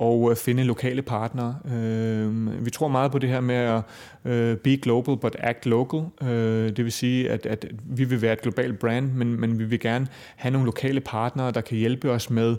og 0.00 0.30
øh, 0.30 0.36
finde 0.36 0.64
lokale 0.64 1.02
partnere. 1.02 1.56
Øh, 1.74 2.64
vi 2.64 2.70
tror 2.70 2.88
meget 2.88 3.12
på 3.12 3.18
det 3.18 3.28
her 3.28 3.40
med 3.40 3.54
at 3.54 3.82
øh, 4.24 4.56
be 4.56 4.76
global 4.76 5.16
but 5.16 5.36
act 5.38 5.66
local. 5.66 6.00
Øh, 6.22 6.76
det 6.76 6.84
vil 6.84 6.92
sige, 6.92 7.30
at, 7.30 7.46
at 7.46 7.66
vi 7.84 8.04
vil 8.04 8.22
være 8.22 8.32
et 8.32 8.42
globalt 8.42 8.78
brand, 8.78 9.12
men, 9.12 9.40
men 9.40 9.58
vi 9.58 9.64
vil 9.64 9.80
gerne 9.80 10.06
have 10.36 10.52
nogle 10.52 10.66
lokale 10.66 11.00
partnere, 11.00 11.50
der 11.50 11.60
kan 11.60 11.76
hjælpe 11.76 12.10
os 12.10 12.30
med 12.30 12.56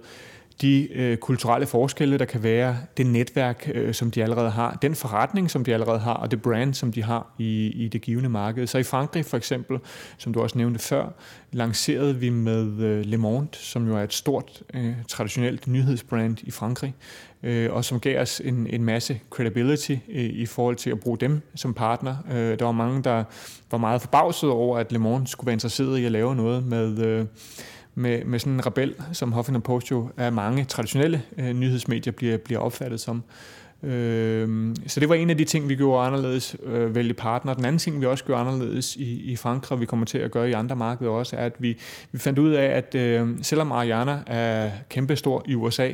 de 0.62 0.88
øh, 0.94 1.18
kulturelle 1.18 1.68
forskelle, 1.68 2.18
der 2.18 2.26
kan 2.26 2.44
være, 2.44 2.78
det 2.98 3.06
netværk, 3.06 3.72
øh, 3.74 3.94
som 3.94 4.12
de 4.12 4.24
allerede 4.24 4.50
har, 4.50 4.78
den 4.82 4.96
forretning, 4.96 5.52
som 5.52 5.64
de 5.64 5.74
allerede 5.74 6.00
har, 6.00 6.14
og 6.14 6.32
det 6.32 6.42
brand, 6.42 6.74
som 6.74 6.92
de 6.92 7.04
har 7.04 7.34
i, 7.40 7.68
i 7.68 7.88
det 7.88 8.02
givende 8.02 8.30
marked. 8.30 8.68
Så 8.68 8.78
i 8.78 8.84
Frankrig 8.84 9.26
for 9.26 9.38
eksempel, 9.38 9.80
som 10.18 10.34
du 10.34 10.42
også 10.42 10.58
nævnte 10.58 10.80
før, 10.80 11.06
lancerede 11.52 12.16
vi 12.16 12.30
med 12.30 12.82
øh, 12.82 13.06
Le 13.06 13.18
Monde, 13.18 13.48
som 13.52 13.88
jo 13.88 13.98
er 13.98 14.04
et 14.04 14.14
stort 14.14 14.64
øh, 14.74 14.94
traditionelt 15.08 15.68
nyhedsbrand 15.68 16.38
i 16.44 16.52
Frankrig, 16.52 16.96
øh, 17.44 17.74
og 17.74 17.86
som 17.86 18.00
gav 18.00 18.22
os 18.22 18.42
en, 18.46 18.68
en 18.68 18.84
masse 18.84 19.20
credibility 19.30 19.92
øh, 19.92 20.24
i 20.24 20.46
forhold 20.46 20.76
til 20.76 20.90
at 20.90 21.00
bruge 21.00 21.18
dem 21.18 21.42
som 21.56 21.74
partner. 21.74 22.16
Øh, 22.32 22.60
der 22.60 22.66
var 22.66 22.72
mange, 22.72 23.04
der 23.04 23.24
var 23.72 23.78
meget 23.78 24.02
forbavset 24.02 24.50
over, 24.50 24.78
at 24.78 24.92
Le 24.92 25.00
Monde 25.00 25.28
skulle 25.28 25.48
være 25.48 25.54
interesseret 25.54 25.98
i 25.98 26.06
at 26.06 26.12
lave 26.12 26.36
noget 26.36 26.64
med... 26.64 27.00
Øh, 27.00 27.26
med, 27.96 28.26
med 28.26 28.40
sådan 28.40 28.54
en 28.54 28.66
rebel, 28.66 28.96
som 29.14 29.32
Huffington 29.32 29.62
Post 29.62 29.92
jo 29.92 30.10
af 30.18 30.32
mange 30.32 30.66
traditionelle 30.66 31.22
øh, 31.38 31.54
nyhedsmedier 31.54 32.14
bliver, 32.14 32.38
bliver 32.38 32.60
opfattet 32.60 33.00
som. 33.00 33.24
Øh, 33.84 34.76
så 34.88 35.00
det 35.00 35.10
var 35.10 35.16
en 35.16 35.30
af 35.30 35.38
de 35.38 35.44
ting, 35.44 35.70
vi 35.70 35.76
gjorde 35.76 36.08
anderledes, 36.08 36.56
øh, 36.64 36.96
vælge 36.96 37.14
partner. 37.14 37.54
Den 37.54 37.66
anden 37.66 37.80
ting, 37.80 38.02
vi 38.02 38.06
også 38.06 38.24
gjorde 38.24 38.42
anderledes 38.42 38.96
i, 38.96 39.32
i 39.32 39.36
Frankrig, 39.36 39.80
vi 39.80 39.86
kommer 39.86 40.06
til 40.06 40.18
at 40.18 40.32
gøre 40.32 40.50
i 40.50 40.54
andre 40.54 40.76
markeder 40.76 41.12
også, 41.12 41.36
er, 41.36 41.46
at 41.46 41.54
vi, 41.60 41.78
vi 42.12 42.18
fandt 42.18 42.40
ud 42.40 42.52
af, 42.52 42.66
at 42.66 42.96
øh, 42.96 43.30
selvom 43.42 43.72
Ariana 43.72 44.20
er 44.28 44.70
kæmpestor 44.90 45.44
i 45.48 45.56
USA, 45.56 45.92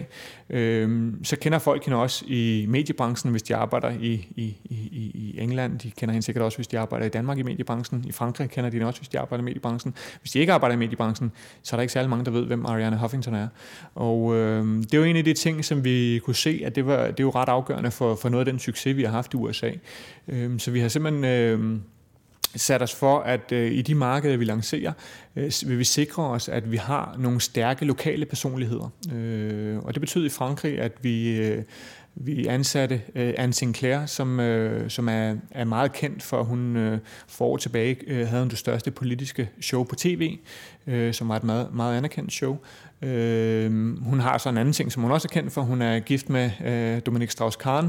øh, 0.50 1.13
så 1.24 1.36
kender 1.36 1.60
folk 1.60 1.86
hende 1.86 1.98
også 1.98 2.25
i 2.27 2.65
mediebranchen, 2.70 3.32
hvis 3.32 3.44
de 3.44 3.56
arbejder 3.56 3.89
i, 3.89 4.27
i, 4.36 4.58
i, 4.65 5.12
i 5.13 5.39
England. 5.41 5.79
De 5.79 5.91
kender 5.91 6.13
hende 6.13 6.25
sikkert 6.25 6.46
også, 6.46 6.58
hvis 6.58 6.67
de 6.67 6.79
arbejder 6.79 7.06
i 7.06 7.10
Danmark 7.10 7.38
i 7.38 7.44
mediebranchen. 7.44 8.06
I 8.08 8.12
Frankrig 8.12 8.50
kender 8.50 8.70
de 8.70 8.75
hende 8.75 8.88
også, 8.88 9.00
hvis 9.00 9.10
de 9.10 9.20
arbejder 9.20 9.41
i 9.41 9.46
mediebranchen. 9.46 9.94
Hvis 10.22 10.32
de 10.32 10.39
ikke 10.39 10.53
arbejder 10.53 10.75
i 10.75 10.79
mediebranchen, 10.79 11.32
så 11.63 11.75
er 11.75 11.77
der 11.77 11.82
ikke 11.82 11.94
særlig 11.94 12.10
mange, 12.10 12.25
der 12.25 12.32
ved, 12.32 12.46
hvem 12.46 12.65
Ariana 12.65 12.96
Huffington 12.96 13.36
er. 13.36 13.48
Og 13.96 14.36
øh, 14.36 14.84
det 14.84 14.94
er 14.94 15.03
en 15.03 15.15
af 15.15 15.24
de 15.24 15.34
ting, 15.34 15.65
som 15.65 15.84
vi 15.84 16.20
kunne 16.25 16.36
se, 16.36 16.62
at 16.65 16.75
det, 16.75 16.86
var, 16.86 16.98
det 16.98 17.20
er 17.20 17.24
jo 17.24 17.29
ret 17.29 17.50
afgørende 17.50 17.76
for, 17.89 18.15
for 18.15 18.29
noget 18.29 18.48
af 18.48 18.51
den 18.51 18.60
succes, 18.60 18.98
vi 18.98 19.03
har 19.03 19.12
haft 19.12 19.34
i 19.34 19.38
USA. 19.38 19.72
Øh, 20.27 20.60
så 20.60 20.72
vi 20.72 20.79
har 20.79 20.88
simpelthen... 20.88 21.25
Øh, 21.25 21.79
sat 22.55 22.81
os 22.81 22.96
for, 22.96 23.19
at 23.19 23.51
øh, 23.51 23.72
i 23.72 23.81
de 23.81 23.96
markeder, 23.96 24.38
vi 24.38 24.46
lancerer, 24.46 24.93
øh, 25.36 25.51
vil 25.65 25.79
vi 25.79 25.84
sikre 25.84 26.24
os, 26.24 26.50
at 26.50 26.72
vi 26.72 26.77
har 26.77 27.15
nogle 27.19 27.41
stærke 27.41 27.86
lokale 27.86 28.25
personligheder. 28.25 28.89
Øh, 29.13 29.77
og 29.77 29.93
det 29.93 30.01
betød 30.01 30.25
i 30.25 30.29
Frankrig, 30.29 30.79
at 30.79 30.91
vi, 31.01 31.38
øh, 31.38 31.63
vi 32.15 32.48
ansatte 32.48 33.01
øh, 33.15 33.34
Anne 33.38 33.53
Sinclair, 33.53 34.05
som, 34.05 34.39
øh, 34.39 34.89
som 34.89 35.10
er, 35.10 35.36
er 35.51 35.63
meget 35.63 35.93
kendt 35.93 36.24
for, 36.24 36.39
at 36.39 36.46
hun 36.46 36.75
øh, 36.75 37.00
for 37.27 37.46
år 37.46 37.57
tilbage 37.57 37.98
øh, 38.07 38.27
havde 38.27 38.50
det 38.50 38.57
største 38.57 38.91
politiske 38.91 39.50
show 39.62 39.84
på 39.84 39.96
tv, 39.96 40.38
øh, 40.88 41.13
som 41.13 41.29
var 41.29 41.36
et 41.36 41.43
meget, 41.43 41.74
meget 41.74 41.98
anerkendt 41.98 42.31
show. 42.31 42.57
Øh, 43.01 44.01
hun 44.04 44.20
har 44.20 44.38
så 44.38 44.50
en 44.50 44.58
anden 44.58 44.74
ting, 44.74 44.92
som 44.92 45.04
hun 45.04 45.12
også 45.12 45.27
er 45.32 45.34
kendt 45.34 45.54
for. 45.54 45.62
Hun 45.62 45.82
er 45.82 46.00
gift 46.00 46.30
med 46.30 46.51
øh, 46.66 47.01
Dominik 47.06 47.30
Strauss-Kahn, 47.30 47.86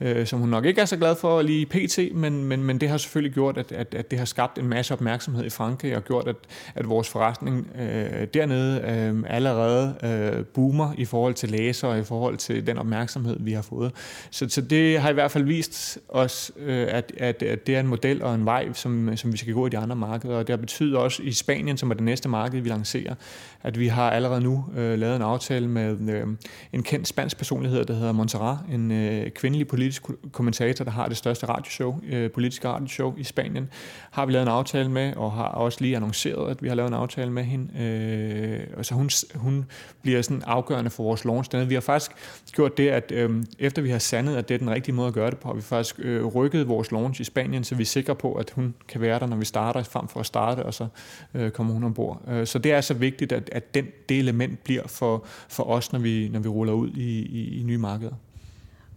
øh, 0.00 0.26
som 0.26 0.40
hun 0.40 0.48
nok 0.48 0.64
ikke 0.64 0.80
er 0.80 0.84
så 0.84 0.96
glad 0.96 1.16
for 1.16 1.42
lige 1.42 1.66
pt, 1.66 1.98
men, 2.14 2.44
men, 2.44 2.64
men 2.64 2.80
det 2.80 2.88
har 2.88 2.96
selvfølgelig 2.96 3.34
gjort, 3.34 3.58
at, 3.58 3.72
at, 3.72 3.94
at 3.94 4.10
det 4.10 4.18
har 4.18 4.26
skabt 4.26 4.58
en 4.58 4.68
masse 4.68 4.94
opmærksomhed 4.94 5.44
i 5.44 5.50
Frankrig, 5.50 5.96
og 5.96 6.04
gjort, 6.04 6.28
at, 6.28 6.36
at 6.74 6.88
vores 6.88 7.08
forretning 7.08 7.66
øh, 7.80 8.26
dernede 8.34 8.80
øh, 8.80 9.22
allerede 9.26 9.94
øh, 10.02 10.44
boomer 10.44 10.92
i 10.98 11.04
forhold 11.04 11.34
til 11.34 11.50
læsere, 11.50 11.90
og 11.90 11.98
i 11.98 12.04
forhold 12.04 12.36
til 12.36 12.66
den 12.66 12.78
opmærksomhed, 12.78 13.36
vi 13.40 13.52
har 13.52 13.62
fået. 13.62 13.92
Så, 14.30 14.48
så 14.48 14.60
det 14.60 15.00
har 15.00 15.10
i 15.10 15.14
hvert 15.14 15.30
fald 15.30 15.44
vist 15.44 15.98
os, 16.08 16.52
øh, 16.58 16.86
at, 16.90 17.12
at, 17.18 17.42
at 17.42 17.66
det 17.66 17.76
er 17.76 17.80
en 17.80 17.86
model 17.86 18.22
og 18.22 18.34
en 18.34 18.44
vej, 18.44 18.72
som, 18.72 19.16
som 19.16 19.32
vi 19.32 19.36
skal 19.36 19.54
gå 19.54 19.66
i 19.66 19.70
de 19.70 19.78
andre 19.78 19.96
markeder, 19.96 20.36
og 20.36 20.46
det 20.46 20.52
har 20.52 20.56
betydet 20.56 20.96
også 20.96 21.22
i 21.22 21.32
Spanien, 21.32 21.76
som 21.76 21.90
er 21.90 21.94
det 21.94 22.04
næste 22.04 22.28
marked, 22.28 22.60
vi 22.60 22.68
lancerer, 22.68 23.14
at 23.62 23.78
vi 23.78 23.86
har 23.86 24.10
allerede 24.10 24.40
nu 24.40 24.47
nu 24.48 24.64
øh, 24.76 24.98
lavet 24.98 25.16
en 25.16 25.22
aftale 25.22 25.68
med 25.68 26.10
øh, 26.10 26.26
en 26.72 26.82
kendt 26.82 27.08
spansk 27.08 27.36
personlighed, 27.36 27.84
der 27.84 27.94
hedder 27.94 28.12
Montserrat, 28.12 28.58
en 28.72 28.90
øh, 28.90 29.30
kvindelig 29.30 29.68
politisk 29.68 30.02
kommentator, 30.32 30.84
der 30.84 30.90
har 30.90 31.08
det 31.08 31.16
største 31.16 31.46
radioshow, 31.46 32.00
øh, 32.08 32.30
politiske 32.30 32.68
radioshow 32.68 33.14
i 33.16 33.24
Spanien, 33.24 33.68
har 34.10 34.26
vi 34.26 34.32
lavet 34.32 34.42
en 34.42 34.48
aftale 34.48 34.90
med, 34.90 35.16
og 35.16 35.32
har 35.32 35.44
også 35.44 35.78
lige 35.80 35.96
annonceret, 35.96 36.50
at 36.50 36.62
vi 36.62 36.68
har 36.68 36.74
lavet 36.74 36.88
en 36.88 36.94
aftale 36.94 37.32
med 37.32 37.44
hende. 37.44 37.82
Øh, 37.82 38.60
og 38.76 38.84
så 38.84 38.94
hun, 38.94 39.10
hun 39.34 39.64
bliver 40.02 40.22
sådan 40.22 40.42
afgørende 40.46 40.90
for 40.90 41.02
vores 41.02 41.24
launch. 41.24 41.68
Vi 41.68 41.74
har 41.74 41.80
faktisk 41.80 42.10
gjort 42.52 42.76
det, 42.76 42.88
at 42.88 43.12
øh, 43.14 43.44
efter 43.58 43.82
vi 43.82 43.90
har 43.90 43.98
sandet, 43.98 44.36
at 44.36 44.48
det 44.48 44.54
er 44.54 44.58
den 44.58 44.70
rigtige 44.70 44.94
måde 44.94 45.08
at 45.08 45.14
gøre 45.14 45.30
det 45.30 45.38
på, 45.38 45.48
har 45.48 45.54
vi 45.54 45.62
faktisk 45.62 45.96
øh, 45.98 46.26
rykket 46.26 46.68
vores 46.68 46.92
launch 46.92 47.20
i 47.20 47.24
Spanien, 47.24 47.64
så 47.64 47.74
vi 47.74 47.82
er 47.82 47.86
sikre 47.86 48.14
på, 48.14 48.32
at 48.34 48.50
hun 48.50 48.74
kan 48.88 49.00
være 49.00 49.18
der, 49.18 49.26
når 49.26 49.36
vi 49.36 49.44
starter, 49.44 49.82
frem 49.82 50.08
for 50.08 50.20
at 50.20 50.26
starte, 50.26 50.60
og 50.62 50.74
så 50.74 50.86
øh, 51.34 51.50
kommer 51.50 51.74
hun 51.74 51.84
ombord. 51.84 52.22
Øh, 52.28 52.46
så 52.46 52.58
det 52.58 52.72
er 52.72 52.80
så 52.80 52.94
vigtigt, 52.94 53.32
at, 53.32 53.50
at 53.52 53.74
den, 53.74 53.86
det 54.08 54.18
element 54.40 54.64
bliver 54.64 54.86
for, 54.86 55.24
for 55.48 55.64
os, 55.64 55.92
når 55.92 55.98
vi, 56.00 56.28
når 56.32 56.40
vi 56.40 56.48
ruller 56.48 56.72
ud 56.72 56.90
i, 56.90 57.18
i, 57.18 57.60
i 57.60 57.62
nye 57.62 57.78
markeder. 57.78 58.14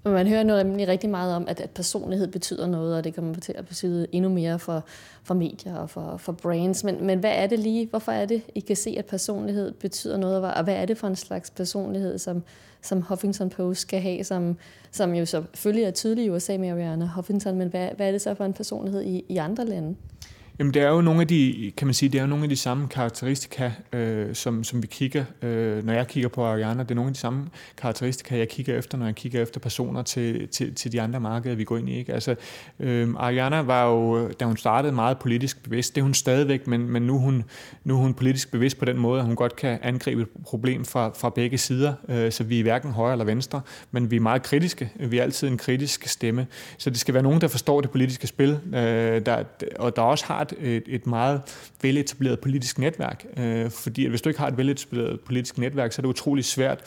Man 0.06 0.28
hører 0.28 0.64
nemlig 0.64 0.88
rigtig 0.88 1.10
meget 1.10 1.36
om, 1.36 1.46
at, 1.48 1.60
at 1.60 1.70
personlighed 1.70 2.28
betyder 2.28 2.68
noget, 2.68 2.96
og 2.96 3.04
det 3.04 3.16
kommer 3.16 3.36
til 3.36 3.54
at 3.58 3.68
betyde 3.68 4.08
endnu 4.12 4.30
mere 4.30 4.60
for, 4.60 4.84
for 5.24 5.34
medier 5.34 5.76
og 5.76 5.90
for, 5.90 6.18
for 6.18 6.32
brands. 6.32 6.84
Men, 6.84 7.06
men 7.06 7.20
hvad 7.20 7.32
er 7.36 7.48
det 7.48 7.60
lige? 7.60 7.88
Hvorfor 7.90 8.12
er 8.12 8.26
det, 8.26 8.42
I 8.56 8.60
kan 8.60 8.76
se, 8.76 8.96
at 8.98 9.06
personlighed 9.06 9.72
betyder 9.72 10.18
noget? 10.18 10.54
Og 10.54 10.64
hvad 10.64 10.76
er 10.76 10.86
det 10.86 10.98
for 10.98 11.08
en 11.08 11.16
slags 11.16 11.50
personlighed, 11.50 12.18
som, 12.18 12.44
som 12.82 13.02
Huffington 13.02 13.50
Post 13.50 13.82
skal 13.82 14.02
have, 14.02 14.24
som, 14.24 14.58
som 14.92 15.14
jo 15.14 15.26
selvfølgelig 15.26 15.84
er 15.84 15.92
tydelig 15.92 16.26
i 16.26 16.30
USA 16.30 16.58
med 16.58 16.70
Ariana 16.70 17.06
Huffington, 17.16 17.58
men 17.58 17.68
hvad, 17.68 17.90
hvad 17.96 18.08
er 18.08 18.12
det 18.12 18.22
så 18.22 18.34
for 18.34 18.46
en 18.46 18.54
personlighed 18.54 19.04
i, 19.04 19.26
i 19.30 19.38
andre 19.38 19.66
lande? 19.66 19.96
Jamen 20.62 20.74
det 20.74 20.82
er 20.82 20.90
jo 20.90 21.02
nogle 21.02 21.22
af 21.22 21.28
de, 21.28 21.72
kan 21.78 21.88
man 21.88 21.94
sige, 21.94 22.10
det 22.10 22.18
er 22.18 22.22
jo 22.22 22.28
nogle 22.28 22.44
af 22.44 22.50
de 22.50 22.56
samme 22.56 22.88
karakteristika, 22.88 23.72
øh, 23.94 24.36
som, 24.36 24.64
som 24.64 24.82
vi 24.82 24.88
kigger, 24.88 25.26
øh, 25.42 25.86
når 25.86 25.94
jeg 25.94 26.08
kigger 26.08 26.30
på 26.30 26.46
Ariana, 26.46 26.84
det 26.84 26.92
er 26.92 26.96
nogle 26.96 27.10
af 27.10 27.14
de 27.14 27.20
samme 27.20 27.48
karakteristika, 27.78 28.38
jeg 28.38 28.50
kigger 28.50 28.78
efter, 28.78 28.98
når 28.98 29.06
jeg 29.06 29.16
kigger 29.16 29.42
efter 29.42 29.60
personer 29.60 30.02
til, 30.02 30.48
til, 30.48 30.76
til 30.76 30.92
de 30.92 31.02
andre 31.02 31.20
markeder, 31.20 31.56
vi 31.56 31.64
går 31.64 31.78
ind 31.78 31.90
i. 31.90 31.98
Ikke? 31.98 32.14
Altså, 32.14 32.36
øh, 32.80 33.10
Ariana 33.18 33.62
var 33.62 33.86
jo, 33.86 34.28
da 34.28 34.46
hun 34.46 34.58
startede, 34.58 34.94
meget 34.94 35.18
politisk 35.20 35.64
bevidst. 35.64 35.96
Det 35.96 36.02
er 36.02 36.04
hun 36.04 36.14
stadigvæk, 36.14 36.68
men, 36.68 36.90
men 36.90 37.02
nu, 37.02 37.16
er 37.16 37.20
hun, 37.20 37.44
nu 37.84 37.94
er 37.94 37.98
hun 37.98 38.14
politisk 38.14 38.52
bevidst 38.52 38.80
på 38.80 38.86
den 38.86 38.98
måde, 38.98 39.20
at 39.20 39.26
hun 39.26 39.36
godt 39.36 39.56
kan 39.56 39.80
angribe 39.82 40.22
et 40.22 40.28
problem 40.44 40.86
fra, 40.86 41.12
fra 41.18 41.30
begge 41.30 41.58
sider, 41.58 41.94
øh, 42.10 42.32
så 42.32 42.44
vi 42.44 42.60
er 42.60 42.64
hverken 42.64 42.92
højre 42.92 43.12
eller 43.12 43.26
venstre, 43.26 43.62
men 43.92 44.12
vi 44.12 44.16
er 44.16 44.20
meget 44.20 44.44
kritiske. 44.44 44.92
Vi 45.00 45.18
er 45.18 45.24
altid 45.24 45.48
en 45.48 45.58
kritisk 45.58 46.08
stemme. 46.08 46.48
Så 46.78 46.90
det 46.90 47.00
skal 47.00 47.14
være 47.14 47.24
nogen, 47.24 47.42
der 47.42 47.48
forstår 47.48 47.82
det 47.82 47.92
politiske 47.92 48.28
spil, 48.28 48.60
øh, 48.74 49.26
der, 49.26 49.44
og 49.80 49.96
der 49.96 50.02
også 50.02 50.26
har 50.26 50.51
et, 50.60 50.84
et 50.88 51.08
meget 51.08 51.42
veletableret 51.82 52.40
politisk 52.40 52.80
netværk. 52.80 53.26
Øh, 53.38 53.70
fordi 53.70 54.06
at 54.06 54.10
hvis 54.10 54.22
du 54.22 54.30
ikke 54.30 54.40
har 54.40 54.48
et 54.48 54.58
veletableret 54.58 55.20
politisk 55.20 55.58
netværk, 55.58 55.92
så 55.92 56.00
er 56.00 56.02
det 56.02 56.10
utrolig 56.10 56.46
svært 56.46 56.80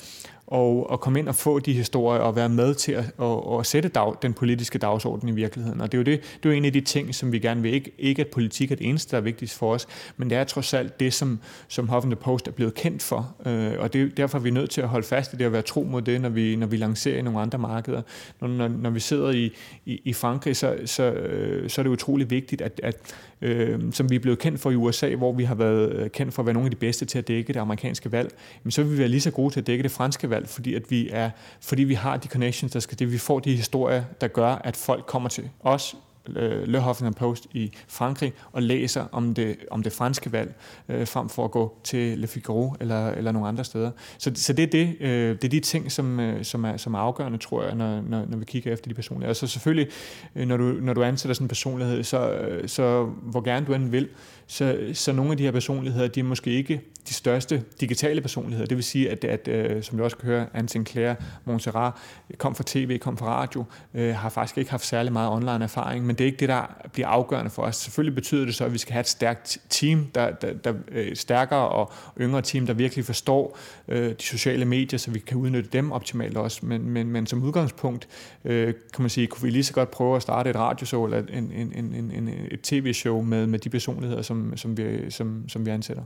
og, 0.46 0.90
og 0.90 1.00
komme 1.00 1.18
ind 1.18 1.28
og 1.28 1.34
få 1.34 1.58
de 1.58 1.72
historier 1.72 2.20
og 2.20 2.36
være 2.36 2.48
med 2.48 2.74
til 2.74 2.92
at, 2.92 3.04
og, 3.18 3.60
at 3.60 3.66
sætte 3.66 3.88
dag, 3.88 4.14
den 4.22 4.32
politiske 4.32 4.78
dagsorden 4.78 5.28
i 5.28 5.32
virkeligheden. 5.32 5.80
Og 5.80 5.92
det 5.92 5.98
er 5.98 6.00
jo 6.00 6.04
det, 6.04 6.20
det 6.20 6.48
er 6.48 6.52
jo 6.52 6.56
en 6.56 6.64
af 6.64 6.72
de 6.72 6.80
ting, 6.80 7.14
som 7.14 7.32
vi 7.32 7.38
gerne 7.38 7.62
vil. 7.62 7.74
Ikke, 7.74 7.92
ikke 7.98 8.22
at 8.22 8.28
politik 8.28 8.72
er 8.72 8.76
det 8.76 8.88
eneste, 8.88 9.10
der 9.10 9.16
er 9.16 9.20
vigtigst 9.20 9.58
for 9.58 9.74
os, 9.74 9.86
men 10.16 10.30
det 10.30 10.38
er 10.38 10.44
trods 10.44 10.74
alt 10.74 11.00
det, 11.00 11.12
som, 11.12 11.40
som 11.68 11.88
Huffington 11.88 12.20
Post 12.20 12.48
er 12.48 12.52
blevet 12.52 12.74
kendt 12.74 13.02
for. 13.02 13.34
Øh, 13.46 13.72
og 13.78 13.92
det 13.92 14.02
er 14.02 14.08
derfor, 14.16 14.38
er 14.38 14.42
vi 14.42 14.50
nødt 14.50 14.70
til 14.70 14.80
at 14.80 14.88
holde 14.88 15.06
fast 15.06 15.32
i 15.32 15.36
det 15.36 15.46
og 15.46 15.52
være 15.52 15.62
tro 15.62 15.82
mod 15.82 16.02
det, 16.02 16.20
når 16.20 16.28
vi, 16.28 16.56
når 16.56 16.66
vi 16.66 16.76
lancerer 16.76 17.18
i 17.18 17.22
nogle 17.22 17.40
andre 17.40 17.58
markeder. 17.58 18.02
Når, 18.40 18.48
når, 18.48 18.68
når 18.68 18.90
vi 18.90 19.00
sidder 19.00 19.30
i, 19.30 19.52
i, 19.86 20.00
i 20.04 20.12
Frankrig, 20.12 20.56
så, 20.56 20.78
så, 20.84 21.02
øh, 21.02 21.70
så 21.70 21.80
er 21.80 21.82
det 21.82 21.90
utrolig 21.90 22.30
vigtigt, 22.30 22.62
at, 22.62 22.80
at 22.82 23.14
øh, 23.42 23.80
som 23.92 24.10
vi 24.10 24.14
er 24.14 24.20
blevet 24.20 24.38
kendt 24.38 24.60
for 24.60 24.70
i 24.70 24.76
USA, 24.76 25.14
hvor 25.14 25.32
vi 25.32 25.44
har 25.44 25.54
været 25.54 25.92
øh, 25.92 26.10
kendt 26.10 26.34
for 26.34 26.42
at 26.42 26.46
være 26.46 26.54
nogle 26.54 26.66
af 26.66 26.70
de 26.70 26.76
bedste 26.76 27.04
til 27.04 27.18
at 27.18 27.28
dække 27.28 27.52
det 27.52 27.60
amerikanske 27.60 28.12
valg, 28.12 28.34
men 28.62 28.70
så 28.70 28.82
vil 28.82 28.92
vi 28.92 28.98
være 28.98 29.08
lige 29.08 29.20
så 29.20 29.30
gode 29.30 29.54
til 29.54 29.60
at 29.60 29.66
dække 29.66 29.82
det 29.82 29.90
franske 29.90 30.30
valg, 30.30 30.33
fordi, 30.46 30.74
at 30.74 30.90
vi, 30.90 31.08
er, 31.12 31.30
fordi 31.60 31.82
vi 31.82 31.94
har 31.94 32.16
de 32.16 32.28
connections, 32.28 32.72
der 32.72 32.80
skal 32.80 32.98
det. 32.98 33.12
Vi 33.12 33.18
får 33.18 33.38
de 33.38 33.56
historier, 33.56 34.04
der 34.20 34.28
gør, 34.28 34.48
at 34.48 34.76
folk 34.76 35.06
kommer 35.06 35.28
til 35.28 35.50
os 35.60 35.96
Øh, 36.28 36.68
Le 36.68 36.80
Huffington 36.80 37.14
Post 37.14 37.46
i 37.52 37.72
Frankrig 37.88 38.32
og 38.52 38.62
læser 38.62 39.04
om 39.12 39.34
det, 39.34 39.56
om 39.70 39.82
det 39.82 39.92
franske 39.92 40.32
valg, 40.32 40.54
øh, 40.88 41.06
frem 41.06 41.28
for 41.28 41.44
at 41.44 41.50
gå 41.50 41.78
til 41.84 42.18
Le 42.18 42.26
Figaro 42.26 42.74
eller, 42.80 43.08
eller 43.08 43.32
nogle 43.32 43.48
andre 43.48 43.64
steder. 43.64 43.90
Så, 44.18 44.30
så 44.34 44.52
det, 44.52 44.62
er 44.62 44.66
det, 44.66 44.96
øh, 45.00 45.36
det 45.36 45.44
er 45.44 45.48
de 45.48 45.60
ting, 45.60 45.92
som, 45.92 46.20
øh, 46.20 46.44
som, 46.44 46.64
er, 46.64 46.76
som 46.76 46.94
er 46.94 46.98
afgørende, 46.98 47.38
tror 47.38 47.64
jeg, 47.64 47.74
når, 47.74 48.00
når, 48.00 48.24
når 48.28 48.36
vi 48.36 48.44
kigger 48.44 48.72
efter 48.72 48.88
de 48.88 48.94
personligheder. 48.94 49.28
Altså 49.28 49.46
selvfølgelig, 49.46 49.88
øh, 50.36 50.48
når, 50.48 50.56
du, 50.56 50.64
når 50.64 50.94
du 50.94 51.02
ansætter 51.02 51.34
sådan 51.34 51.44
en 51.44 51.48
personlighed, 51.48 52.04
så, 52.04 52.30
øh, 52.30 52.68
så 52.68 53.04
hvor 53.04 53.40
gerne 53.40 53.66
du 53.66 53.74
end 53.74 53.88
vil, 53.90 54.08
så, 54.46 54.78
så 54.92 55.12
nogle 55.12 55.30
af 55.30 55.36
de 55.36 55.42
her 55.42 55.50
personligheder, 55.50 56.08
de 56.08 56.20
er 56.20 56.24
måske 56.24 56.50
ikke 56.50 56.80
de 57.08 57.14
største 57.14 57.62
digitale 57.80 58.20
personligheder. 58.20 58.66
Det 58.66 58.76
vil 58.76 58.84
sige, 58.84 59.10
at, 59.10 59.24
at 59.24 59.48
øh, 59.48 59.82
som 59.82 59.98
du 59.98 60.04
også 60.04 60.16
kan 60.16 60.26
høre, 60.26 60.46
Anne 60.54 60.68
Sinclair, 60.68 61.14
Montserrat, 61.44 61.92
kom 62.38 62.54
fra 62.54 62.64
tv, 62.66 62.98
kom 62.98 63.16
fra 63.16 63.26
radio, 63.26 63.64
øh, 63.94 64.14
har 64.14 64.28
faktisk 64.28 64.58
ikke 64.58 64.70
haft 64.70 64.86
særlig 64.86 65.12
meget 65.12 65.30
online 65.30 65.64
erfaring, 65.64 66.06
men 66.06 66.13
det 66.14 66.24
er 66.24 66.26
ikke 66.26 66.38
det, 66.38 66.48
der 66.48 66.88
bliver 66.92 67.08
afgørende 67.08 67.50
for 67.50 67.62
os. 67.62 67.76
Selvfølgelig 67.76 68.14
betyder 68.14 68.44
det 68.44 68.54
så, 68.54 68.64
at 68.64 68.72
vi 68.72 68.78
skal 68.78 68.92
have 68.92 69.00
et 69.00 69.08
stærkt 69.08 69.58
team, 69.68 70.06
der, 70.14 70.30
der, 70.30 70.52
der 70.52 70.74
øh, 70.88 71.16
stærkere 71.16 71.68
og 71.68 71.92
yngre 72.20 72.42
team, 72.42 72.66
der 72.66 72.74
virkelig 72.74 73.04
forstår 73.04 73.58
øh, 73.88 74.10
de 74.10 74.22
sociale 74.22 74.64
medier, 74.64 74.98
så 74.98 75.10
vi 75.10 75.18
kan 75.18 75.36
udnytte 75.36 75.70
dem 75.72 75.92
optimalt 75.92 76.36
også. 76.36 76.66
Men, 76.66 76.90
men, 76.90 77.06
men 77.06 77.26
som 77.26 77.42
udgangspunkt, 77.42 78.08
øh, 78.44 78.74
kan 78.94 79.02
man 79.02 79.10
sige, 79.10 79.26
kunne 79.26 79.42
vi 79.42 79.50
lige 79.50 79.64
så 79.64 79.72
godt 79.72 79.90
prøve 79.90 80.16
at 80.16 80.22
starte 80.22 80.50
et 80.50 80.56
radioshow 80.56 81.04
eller 81.04 81.18
en, 81.18 81.52
en, 81.52 81.72
en, 81.74 81.94
en, 81.94 82.28
et 82.50 82.60
tv-show 82.60 83.22
med, 83.22 83.46
med 83.46 83.58
de 83.58 83.70
personligheder, 83.70 84.22
som, 84.22 84.56
som, 84.56 84.76
vi, 84.76 85.10
som, 85.10 85.48
som 85.48 85.66
vi 85.66 85.70
ansætter. 85.70 86.02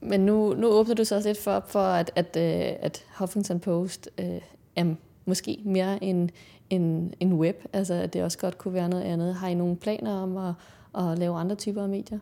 Men 0.00 0.20
nu, 0.20 0.54
nu 0.54 0.68
åbner 0.68 0.94
du 0.94 1.04
så 1.04 1.16
også 1.16 1.28
lidt 1.28 1.38
for, 1.38 1.64
for 1.68 1.82
at, 1.82 2.10
at, 2.16 2.36
øh, 2.36 2.76
at 2.80 3.04
Huffington 3.18 3.60
Post 3.60 4.08
øh, 4.18 4.26
er 4.76 4.94
måske 5.24 5.58
mere 5.64 6.04
en, 6.04 6.30
en, 6.72 7.14
en 7.20 7.32
web, 7.32 7.56
altså 7.72 7.94
at 7.94 8.12
det 8.12 8.22
også 8.22 8.38
godt 8.38 8.58
kunne 8.58 8.74
være 8.74 8.88
noget 8.88 9.02
andet. 9.02 9.34
Har 9.34 9.48
I 9.48 9.54
nogle 9.54 9.76
planer 9.76 10.12
om 10.12 10.36
at, 10.36 10.54
at 10.98 11.18
lave 11.18 11.38
andre 11.38 11.56
typer 11.56 11.82
af 11.82 11.88
medier? 11.88 12.18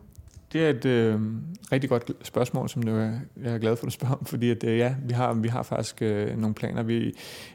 Det 0.52 0.64
er 0.64 0.70
et 0.70 0.84
øh, 0.84 1.20
rigtig 1.72 1.90
godt 1.90 2.12
spørgsmål, 2.22 2.68
som 2.68 2.82
du, 2.82 2.96
jeg 2.96 3.20
er 3.44 3.58
glad 3.58 3.76
for, 3.76 3.86
at 3.86 3.86
du 3.86 3.90
spørger 3.90 4.14
om, 4.14 4.24
fordi 4.32 4.50
at, 4.50 4.64
øh, 4.64 4.78
ja, 4.78 4.94
vi 5.04 5.12
har, 5.12 5.32
vi 5.34 5.48
har 5.48 5.62
faktisk 5.62 6.02
øh, 6.02 6.38
nogle 6.38 6.54
planer. 6.54 6.82
Vi, 6.82 7.14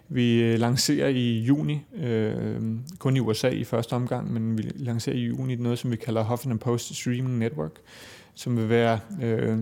vi 0.09 0.43
øh, 0.43 0.59
lancerer 0.59 1.07
i 1.07 1.39
juni, 1.39 1.81
øh, 1.95 2.61
kun 2.99 3.17
i 3.17 3.19
USA 3.19 3.49
i 3.49 3.63
første 3.63 3.93
omgang, 3.93 4.33
men 4.33 4.57
vi 4.57 4.71
lancerer 4.75 5.15
i 5.15 5.19
juni 5.19 5.55
noget, 5.55 5.79
som 5.79 5.91
vi 5.91 5.95
kalder 5.95 6.23
Huffington 6.23 6.59
Post 6.59 6.95
Streaming 6.95 7.37
Network, 7.37 7.71
som 8.35 8.57
vil 8.57 8.69
være 8.69 8.99
øh, 9.23 9.57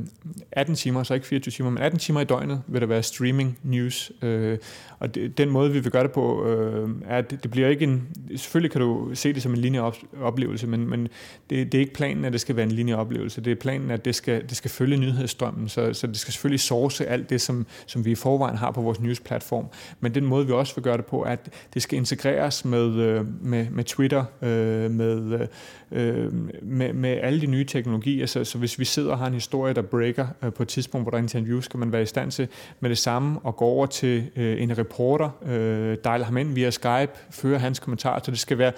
18 0.52 0.76
timer, 0.76 1.04
så 1.04 1.14
ikke 1.14 1.28
24 1.28 1.52
timer, 1.52 1.70
men 1.70 1.84
18 1.84 2.00
timer 2.00 2.22
i 2.22 2.24
døgnet 2.24 2.62
vil 2.68 2.82
der 2.82 2.88
være 2.88 3.04
streaming 3.04 3.60
news. 3.64 4.12
Øh, 4.22 4.58
og 5.00 5.16
det, 5.16 5.38
den 5.38 5.50
måde, 5.50 5.72
vi 5.72 5.80
vil 5.80 5.92
gøre 5.92 6.04
det 6.04 6.12
på, 6.12 6.46
øh, 6.46 6.90
er, 7.06 7.18
at 7.18 7.32
det 7.32 7.52
bliver 7.52 7.68
ikke 7.68 7.84
en... 7.84 8.08
Selvfølgelig 8.36 8.72
kan 8.72 8.82
du 8.82 9.12
se 9.14 9.34
det 9.34 9.44
som 9.44 9.54
en 9.54 9.58
lineær 9.58 9.98
oplevelse, 10.22 10.68
men, 10.68 10.90
men 10.90 11.08
det, 11.50 11.72
det 11.72 11.74
er 11.74 11.80
ikke 11.80 11.94
planen, 11.94 12.26
at 12.26 12.34
det 12.34 12.42
skal 12.42 12.56
være 12.56 12.66
en 12.66 12.72
lineær 12.72 12.96
oplevelse. 12.96 13.42
Det 13.42 13.52
er 13.52 13.56
planen, 13.56 13.92
at 13.92 14.06
det 14.06 14.16
skal, 14.16 14.50
det 14.50 14.58
skal 14.58 14.72
følge 14.72 14.98
nyhedsstrømmen, 14.98 15.70
så, 15.70 15.94
så 15.94 16.08
det 16.08 16.18
skal 16.18 16.34
selvfølgelig 16.34 16.60
source 16.60 17.06
alt 17.06 17.30
det, 17.30 17.42
som, 17.42 17.66
som 17.86 18.06
vi 18.06 18.12
i 18.12 18.16
forvejen 18.16 18.58
har 18.58 18.72
på 18.72 18.82
vores 18.82 19.00
newsplatform. 19.00 19.66
Men 20.00 20.16
den 20.16 20.26
måde, 20.26 20.46
vi 20.46 20.52
også 20.52 20.76
vil 20.76 20.84
gøre 20.84 20.98
det 20.98 21.06
på, 21.06 21.24
er, 21.24 21.30
at 21.30 21.50
det 21.74 21.82
skal 21.82 21.98
integreres 21.98 22.66
med, 22.66 22.96
øh, 22.96 23.26
med, 23.42 23.68
med 23.70 23.84
Twitter, 23.84 24.26
øh, 24.42 24.92
med, 24.92 25.48
øh, 25.92 26.34
med, 26.62 26.94
med 26.94 27.10
alle 27.10 27.42
de 27.42 27.48
nye 27.48 27.66
teknologier. 27.66 28.26
Så, 28.26 28.44
så 28.44 28.58
hvis 28.64 28.80
vi 28.80 28.86
sidder 28.86 29.12
og 29.12 29.18
har 29.18 29.28
en 29.28 29.34
historie, 29.34 29.74
der 29.74 29.82
breaker 29.82 30.28
øh, 30.44 30.54
på 30.54 30.64
et 30.64 30.70
tidspunkt, 30.70 31.04
hvor 31.06 31.12
der 31.12 31.18
er 31.18 31.22
interview, 31.22 31.62
skal 31.62 31.78
man 31.78 31.92
være 31.92 32.02
i 32.02 32.06
stand 32.06 32.32
til 32.32 32.48
med 32.80 32.90
det 32.90 32.98
samme 32.98 33.40
at 33.48 33.56
gå 33.56 33.66
over 33.66 33.86
til 33.86 34.30
øh, 34.36 34.62
en 34.62 34.78
reporter, 34.78 35.30
øh, 35.46 35.98
dial 36.04 36.24
ham 36.24 36.38
ind 36.38 36.54
via 36.54 36.70
Skype, 36.70 37.10
føre 37.32 37.60
hans 37.60 37.80
kommentar, 37.80 38.22
så 38.24 38.32
det 38.32 38.40
skal 38.40 38.58
være 38.58 38.72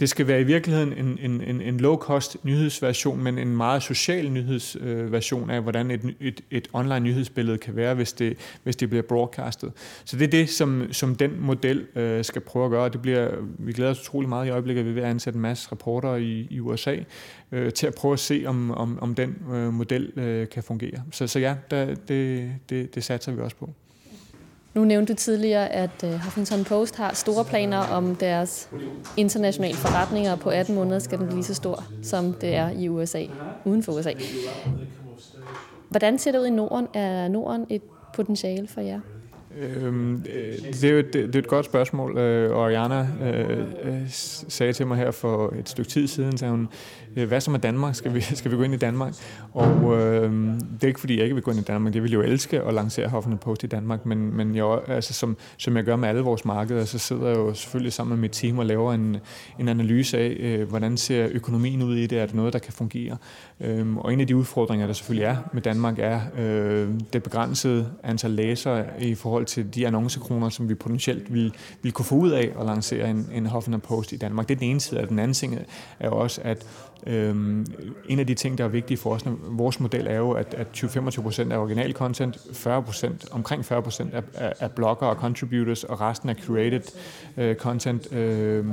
det 0.00 0.08
skal 0.08 0.26
være 0.26 0.40
i 0.40 0.44
virkeligheden 0.44 0.92
en, 0.92 1.18
en, 1.22 1.40
en, 1.40 1.60
en 1.60 1.80
low-cost 1.80 2.36
nyhedsversion, 2.42 3.22
men 3.22 3.38
en 3.38 3.56
meget 3.56 3.82
social 3.82 4.30
nyhedsversion 4.30 5.50
af, 5.50 5.62
hvordan 5.62 5.90
et, 5.90 6.14
et, 6.20 6.40
et 6.50 6.68
online 6.72 7.00
nyhedsbillede 7.00 7.58
kan 7.58 7.76
være, 7.76 7.94
hvis 7.94 8.12
det, 8.12 8.36
hvis 8.62 8.76
det 8.76 8.88
bliver 8.88 9.02
broadcastet. 9.02 9.72
Så 10.04 10.16
det 10.16 10.24
er 10.24 10.30
det, 10.30 10.50
som, 10.50 10.92
som 10.92 11.14
den 11.14 11.40
model 11.40 11.86
øh, 11.96 12.24
skal 12.24 12.42
prøve 12.42 12.64
at 12.64 12.70
gøre. 12.70 12.88
Det 12.88 13.02
bliver, 13.02 13.30
vi 13.58 13.72
glæder 13.72 13.90
os 13.90 14.00
utrolig 14.00 14.28
meget 14.28 14.46
i 14.46 14.50
øjeblikket, 14.50 14.84
vi 14.84 14.92
vil 14.92 15.02
ansætte 15.02 15.36
en 15.36 15.42
masse 15.42 15.72
reporter 15.72 16.14
i, 16.14 16.46
i 16.50 16.60
USA 16.60 16.96
øh, 17.52 17.72
til 17.72 17.86
at 17.86 17.94
prøve 17.94 18.12
at 18.12 18.20
se, 18.20 18.44
om, 18.46 18.70
om, 18.70 18.98
om 19.00 19.14
den 19.14 19.36
øh, 19.52 19.72
model 19.72 20.12
øh, 20.16 20.48
kan 20.48 20.62
fungere. 20.62 21.02
Så, 21.12 21.26
så 21.26 21.38
ja, 21.38 21.54
der, 21.70 21.94
det, 21.94 22.52
det, 22.70 22.94
det 22.94 23.04
satser 23.04 23.32
vi 23.32 23.40
også 23.40 23.56
på. 23.56 23.74
Nu 24.74 24.84
nævnte 24.84 25.12
du 25.12 25.16
tidligere, 25.16 25.68
at 25.72 26.04
øh, 26.04 26.10
Huffington 26.10 26.64
Post 26.64 26.96
har 26.96 27.14
store 27.14 27.44
planer 27.44 27.78
om 27.78 28.16
deres 28.16 28.68
internationale 29.16 29.76
forretninger. 29.76 30.36
På 30.36 30.50
18 30.50 30.74
måneder 30.74 30.98
skal 30.98 31.18
den 31.18 31.26
blive 31.26 31.44
så 31.44 31.54
stor, 31.54 31.84
som 32.02 32.32
det 32.32 32.54
er 32.54 32.70
i 32.70 32.88
USA, 32.88 33.24
uden 33.64 33.82
for 33.82 33.92
USA. 33.92 34.12
Hvordan 35.88 36.18
ser 36.18 36.32
det 36.32 36.38
ud 36.38 36.46
i 36.46 36.50
Norden? 36.50 36.88
Er 36.94 37.28
Norden 37.28 37.66
et 37.70 37.82
potentiale 38.14 38.68
for 38.68 38.80
jer? 38.80 39.00
Øhm, 39.58 40.14
øh, 40.14 40.72
det, 40.72 40.84
er 40.84 40.92
jo 40.92 40.98
et, 40.98 41.12
det 41.12 41.34
er 41.34 41.38
et 41.38 41.46
godt 41.46 41.66
spørgsmål, 41.66 42.18
øh, 42.18 42.56
og 42.56 42.72
Jana 42.72 43.08
øh, 43.22 43.58
øh 43.84 44.00
sagde 44.48 44.72
til 44.72 44.86
mig 44.86 44.96
her 44.96 45.10
for 45.10 45.54
et 45.58 45.68
stykke 45.68 45.90
tid 45.90 46.06
siden, 46.06 46.38
sagde 46.38 46.50
hun, 46.50 46.68
øh, 47.16 47.28
hvad 47.28 47.40
så 47.40 47.50
med 47.50 47.60
Danmark? 47.60 47.94
Skal 47.94 48.14
vi, 48.14 48.20
skal 48.40 48.50
vi 48.50 48.56
gå 48.56 48.62
ind 48.62 48.74
i 48.74 48.76
Danmark? 48.76 49.14
Og 49.52 50.00
øh, 50.00 50.32
det 50.74 50.82
er 50.82 50.86
ikke, 50.86 51.00
fordi 51.00 51.16
jeg 51.16 51.22
ikke 51.22 51.34
vil 51.34 51.44
gå 51.44 51.50
ind 51.50 51.60
i 51.60 51.62
Danmark. 51.62 51.94
Jeg 51.94 52.02
vil 52.02 52.12
jo 52.12 52.22
elske 52.22 52.60
at 52.60 52.74
lancere 52.74 53.08
Huffington 53.08 53.38
Post 53.38 53.64
i 53.64 53.66
Danmark, 53.66 54.06
men, 54.06 54.36
men 54.36 54.56
jeg, 54.56 54.78
altså, 54.86 55.14
som, 55.14 55.36
som 55.56 55.76
jeg 55.76 55.84
gør 55.84 55.96
med 55.96 56.08
alle 56.08 56.20
vores 56.20 56.44
markeder, 56.44 56.84
så 56.84 56.98
sidder 56.98 57.26
jeg 57.26 57.36
jo 57.36 57.54
selvfølgelig 57.54 57.92
sammen 57.92 58.16
med 58.16 58.20
mit 58.20 58.32
team 58.32 58.58
og 58.58 58.66
laver 58.66 58.92
en, 58.92 59.16
en 59.58 59.68
analyse 59.68 60.18
af, 60.18 60.36
øh, 60.40 60.68
hvordan 60.68 60.96
ser 60.96 61.28
økonomien 61.32 61.82
ud 61.82 61.96
i 61.96 62.06
det? 62.06 62.18
Er 62.18 62.26
det 62.26 62.34
noget, 62.34 62.52
der 62.52 62.58
kan 62.58 62.72
fungere? 62.72 63.16
Øh, 63.60 63.96
og 63.96 64.12
en 64.12 64.20
af 64.20 64.26
de 64.26 64.36
udfordringer, 64.36 64.86
der 64.86 64.94
selvfølgelig 64.94 65.24
er 65.24 65.36
med 65.52 65.62
Danmark, 65.62 65.98
er 65.98 66.20
øh, 66.38 66.88
det 67.12 67.22
begrænsede 67.22 67.86
antal 68.02 68.30
læsere 68.30 68.84
i 69.00 69.14
forhold 69.14 69.43
til 69.44 69.74
de 69.74 69.86
annoncekroner, 69.86 70.48
som 70.48 70.68
vi 70.68 70.74
potentielt 70.74 71.32
ville, 71.32 71.52
ville 71.82 71.92
kunne 71.92 72.04
få 72.04 72.14
ud 72.14 72.30
af 72.30 72.52
at 72.60 72.66
lancere 72.66 73.10
en, 73.10 73.28
en 73.32 73.46
Huffington 73.46 73.80
Post 73.80 74.12
i 74.12 74.16
Danmark. 74.16 74.48
Det 74.48 74.54
er 74.54 74.58
den 74.58 74.70
ene 74.70 74.80
side, 74.80 75.00
og 75.00 75.08
den 75.08 75.18
anden 75.18 75.34
ting 75.34 75.58
er 76.00 76.08
også, 76.08 76.40
at 76.44 76.66
Øhm, 77.06 77.66
en 78.08 78.18
af 78.18 78.26
de 78.26 78.34
ting, 78.34 78.58
der 78.58 78.64
er 78.64 78.68
vigtige 78.68 78.98
for 78.98 79.14
os, 79.14 79.22
vores 79.42 79.80
model 79.80 80.06
er 80.06 80.16
jo, 80.16 80.30
at, 80.30 80.54
at 80.54 80.66
20-25 80.76 81.22
procent 81.22 81.52
er 81.52 81.58
original 81.58 81.92
content, 81.92 82.38
40 82.52 82.82
procent, 82.82 83.24
omkring 83.32 83.64
40 83.64 83.82
procent 83.82 84.14
er, 84.14 84.22
er, 84.34 84.52
er 84.60 84.68
blogger 84.68 85.06
og 85.06 85.16
contributors, 85.16 85.84
og 85.84 86.00
resten 86.00 86.28
er 86.28 86.34
curated 86.34 86.82
øh, 87.36 87.56
content. 87.56 88.12
Øh, 88.12 88.66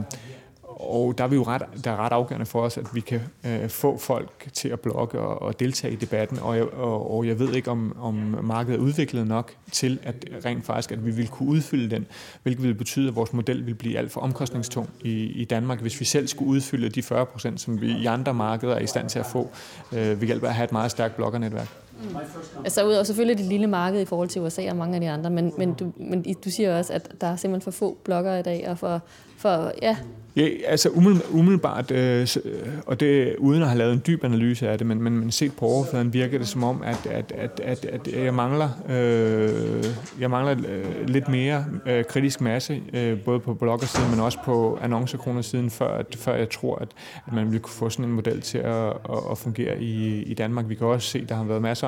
og 0.81 1.17
der 1.17 1.23
er 1.23 1.27
vi 1.27 1.35
jo 1.35 1.43
ret, 1.43 1.61
der 1.83 1.91
er 1.91 1.97
ret 1.97 2.11
afgørende 2.11 2.45
for 2.45 2.61
os, 2.61 2.77
at 2.77 2.85
vi 2.93 2.99
kan 2.99 3.21
øh, 3.45 3.69
få 3.69 3.97
folk 3.97 4.49
til 4.53 4.69
at 4.69 4.79
blogge 4.79 5.19
og, 5.19 5.41
og 5.41 5.59
deltage 5.59 5.93
i 5.93 5.95
debatten, 5.95 6.39
og 6.39 6.57
jeg, 6.57 6.73
og, 6.73 7.15
og 7.15 7.27
jeg 7.27 7.39
ved 7.39 7.53
ikke, 7.53 7.71
om, 7.71 7.95
om 8.01 8.15
markedet 8.43 8.79
er 8.79 8.83
udviklet 8.83 9.27
nok 9.27 9.53
til, 9.71 9.99
at 10.03 10.25
rent 10.45 10.65
faktisk, 10.65 10.91
at 10.91 11.05
vi 11.05 11.11
vil 11.11 11.27
kunne 11.27 11.49
udfylde 11.49 11.95
den, 11.95 12.05
hvilket 12.43 12.63
vil 12.63 12.73
betyde, 12.73 13.07
at 13.07 13.15
vores 13.15 13.33
model 13.33 13.65
vil 13.65 13.73
blive 13.73 13.97
alt 13.97 14.11
for 14.11 14.21
omkostningstung 14.21 14.89
i, 15.01 15.11
i 15.11 15.45
Danmark, 15.45 15.81
hvis 15.81 15.99
vi 15.99 16.05
selv 16.05 16.27
skulle 16.27 16.49
udfylde 16.49 16.89
de 16.89 17.03
40 17.03 17.25
procent, 17.25 17.61
som 17.61 17.81
vi 17.81 17.91
i 17.91 18.05
andre 18.05 18.33
markeder 18.33 18.75
er 18.75 18.79
i 18.79 18.87
stand 18.87 19.09
til 19.09 19.19
at 19.19 19.25
få 19.25 19.49
øh, 19.91 20.21
ved 20.21 20.27
hjælp 20.27 20.43
af 20.43 20.47
at 20.47 20.55
have 20.55 20.65
et 20.65 20.71
meget 20.71 20.91
stærkt 20.91 21.15
bloggernetværk. 21.15 21.67
Mm. 22.03 22.15
Altså 22.63 22.87
ud 22.87 22.93
og 22.93 23.05
selvfølgelig 23.05 23.37
det 23.37 23.45
lille 23.45 23.67
marked 23.67 24.01
i 24.01 24.05
forhold 24.05 24.29
til 24.29 24.41
USA 24.41 24.69
og 24.69 24.75
mange 24.75 24.95
af 24.95 25.01
de 25.01 25.09
andre, 25.09 25.29
men, 25.29 25.53
men, 25.57 25.73
du, 25.73 25.91
men 25.97 26.35
du 26.45 26.49
siger 26.49 26.77
også, 26.77 26.93
at 26.93 27.21
der 27.21 27.27
er 27.27 27.35
simpelthen 27.35 27.61
for 27.61 27.71
få 27.71 27.97
bloggere 28.03 28.39
i 28.39 28.43
dag, 28.43 28.69
og 28.69 28.77
for, 28.77 29.01
for 29.37 29.71
ja, 29.81 29.97
Ja, 30.35 30.47
altså 30.67 30.89
umiddelbart, 31.31 31.91
øh, 31.91 32.27
øh, 32.45 32.67
og 32.85 32.99
det 32.99 33.35
uden 33.37 33.61
at 33.61 33.67
have 33.67 33.77
lavet 33.77 33.93
en 33.93 34.01
dyb 34.07 34.23
analyse 34.23 34.69
af 34.69 34.77
det, 34.77 34.87
men, 34.87 35.01
men, 35.01 35.19
men 35.19 35.31
set 35.31 35.53
på 35.53 35.65
overfladen 35.65 36.13
virker 36.13 36.37
det 36.37 36.47
som 36.47 36.63
om, 36.63 36.83
at, 36.83 37.05
at, 37.05 37.31
at, 37.31 37.59
at, 37.59 37.85
at 37.85 38.23
jeg 38.23 38.33
mangler, 38.33 38.69
øh, 38.89 39.85
jeg 40.19 40.29
mangler 40.29 40.55
øh, 40.69 41.07
lidt 41.07 41.29
mere 41.29 41.65
øh, 41.85 42.05
kritisk 42.05 42.41
masse, 42.41 42.81
øh, 42.93 43.19
både 43.19 43.39
på 43.39 43.53
bloggersiden, 43.53 44.11
men 44.11 44.19
også 44.19 44.37
på 44.45 44.79
annoncekronersiden, 44.81 45.69
før, 45.69 45.97
at, 45.97 46.15
før 46.15 46.35
jeg 46.35 46.49
tror, 46.49 46.75
at, 46.75 46.89
at 47.27 47.33
man 47.33 47.51
vil 47.51 47.59
kunne 47.59 47.73
få 47.73 47.89
sådan 47.89 48.05
en 48.05 48.11
model 48.11 48.41
til 48.41 48.57
at, 48.57 48.87
at, 48.87 49.19
at 49.31 49.37
fungere 49.37 49.81
i, 49.81 50.23
i 50.23 50.33
Danmark. 50.33 50.69
Vi 50.69 50.75
kan 50.75 50.87
også 50.87 51.07
se, 51.07 51.19
at 51.19 51.29
der 51.29 51.35
har 51.35 51.43
været 51.43 51.61
masser 51.61 51.80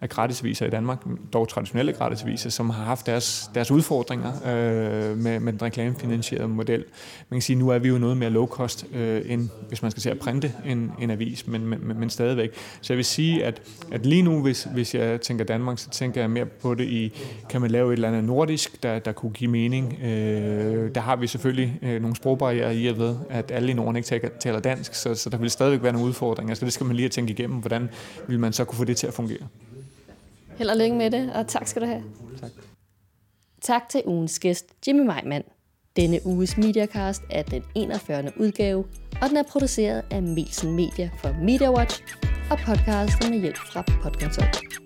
af 0.00 0.08
gratisaviser 0.08 0.66
i 0.66 0.70
Danmark, 0.70 0.98
dog 1.32 1.48
traditionelle 1.48 1.92
gratisaviser, 1.92 2.50
som 2.50 2.70
har 2.70 2.84
haft 2.84 3.06
deres, 3.06 3.50
deres 3.54 3.70
udfordringer 3.70 4.32
øh, 4.46 5.18
med, 5.18 5.40
med 5.40 5.52
den 5.52 5.62
reklamefinansierede 5.62 6.48
model. 6.48 6.84
Man 7.28 7.36
kan 7.36 7.42
sige, 7.42 7.54
at 7.54 7.58
nu 7.58 7.68
er 7.68 7.78
vi 7.78 7.88
jo 7.88 7.98
noget 7.98 8.16
mere 8.16 8.30
low 8.30 8.46
cost, 8.46 8.86
øh, 8.94 9.22
end 9.26 9.48
hvis 9.68 9.82
man 9.82 9.90
skal 9.90 10.02
se 10.02 10.10
at 10.10 10.18
printe 10.18 10.52
en, 10.66 10.92
en 11.00 11.10
avis, 11.10 11.46
men, 11.46 11.66
men, 11.66 11.80
men 11.98 12.10
stadigvæk. 12.10 12.50
Så 12.80 12.92
jeg 12.92 12.96
vil 12.96 13.04
sige, 13.04 13.44
at, 13.44 13.62
at 13.92 14.06
lige 14.06 14.22
nu, 14.22 14.42
hvis, 14.42 14.68
hvis 14.74 14.94
jeg 14.94 15.20
tænker 15.20 15.44
Danmark, 15.44 15.78
så 15.78 15.90
tænker 15.90 16.20
jeg 16.20 16.30
mere 16.30 16.46
på 16.46 16.74
det 16.74 16.84
i, 16.84 17.12
kan 17.50 17.60
man 17.60 17.70
lave 17.70 17.92
et 17.92 17.92
eller 17.92 18.08
andet 18.08 18.24
nordisk, 18.24 18.82
der, 18.82 18.98
der 18.98 19.12
kunne 19.12 19.32
give 19.32 19.50
mening. 19.50 19.98
Øh, 20.04 20.94
der 20.94 21.00
har 21.00 21.16
vi 21.16 21.26
selvfølgelig 21.26 21.78
øh, 21.82 22.00
nogle 22.00 22.16
sprogbarriere 22.16 22.76
i 22.76 22.86
at 22.86 22.98
ved, 22.98 23.16
at 23.30 23.50
alle 23.50 23.70
i 23.70 23.74
Norden 23.74 23.96
ikke 23.96 24.06
taler, 24.06 24.28
taler 24.40 24.60
dansk, 24.60 24.94
så, 24.94 25.14
så 25.14 25.30
der 25.30 25.36
vil 25.36 25.50
stadigvæk 25.50 25.82
være 25.82 25.92
nogle 25.92 26.08
udfordringer. 26.08 26.54
Så 26.54 26.64
det 26.64 26.72
skal 26.72 26.86
man 26.86 26.96
lige 26.96 27.08
tænke 27.08 27.32
igennem, 27.32 27.58
hvordan 27.58 27.88
vil 28.26 28.40
man 28.40 28.52
så 28.52 28.64
kunne 28.64 28.78
få 28.78 28.84
det 28.84 28.96
til 28.96 29.06
at 29.06 29.14
fungere. 29.14 29.35
Held 30.58 30.70
og 30.70 30.76
lykke 30.76 30.96
med 30.96 31.10
det, 31.10 31.32
og 31.32 31.48
tak 31.48 31.66
skal 31.66 31.82
du 31.82 31.86
have. 31.86 32.02
Tak. 32.40 32.50
Tak 33.60 33.88
til 33.88 34.02
ugens 34.06 34.38
gæst, 34.38 34.66
Jimmy 34.86 35.00
Meijman. 35.00 35.42
Denne 35.96 36.20
uges 36.24 36.56
Mediacast 36.56 37.22
er 37.30 37.42
den 37.42 37.62
41. 37.74 38.32
udgave, 38.36 38.84
og 39.22 39.28
den 39.28 39.36
er 39.36 39.42
produceret 39.42 40.02
af 40.10 40.22
Melsen 40.22 40.76
Media 40.76 41.10
for 41.18 41.32
MediaWatch 41.42 42.02
og 42.50 42.58
podcastet 42.58 43.30
med 43.30 43.40
hjælp 43.40 43.58
fra 43.72 43.84
Podconsult. 44.02 44.85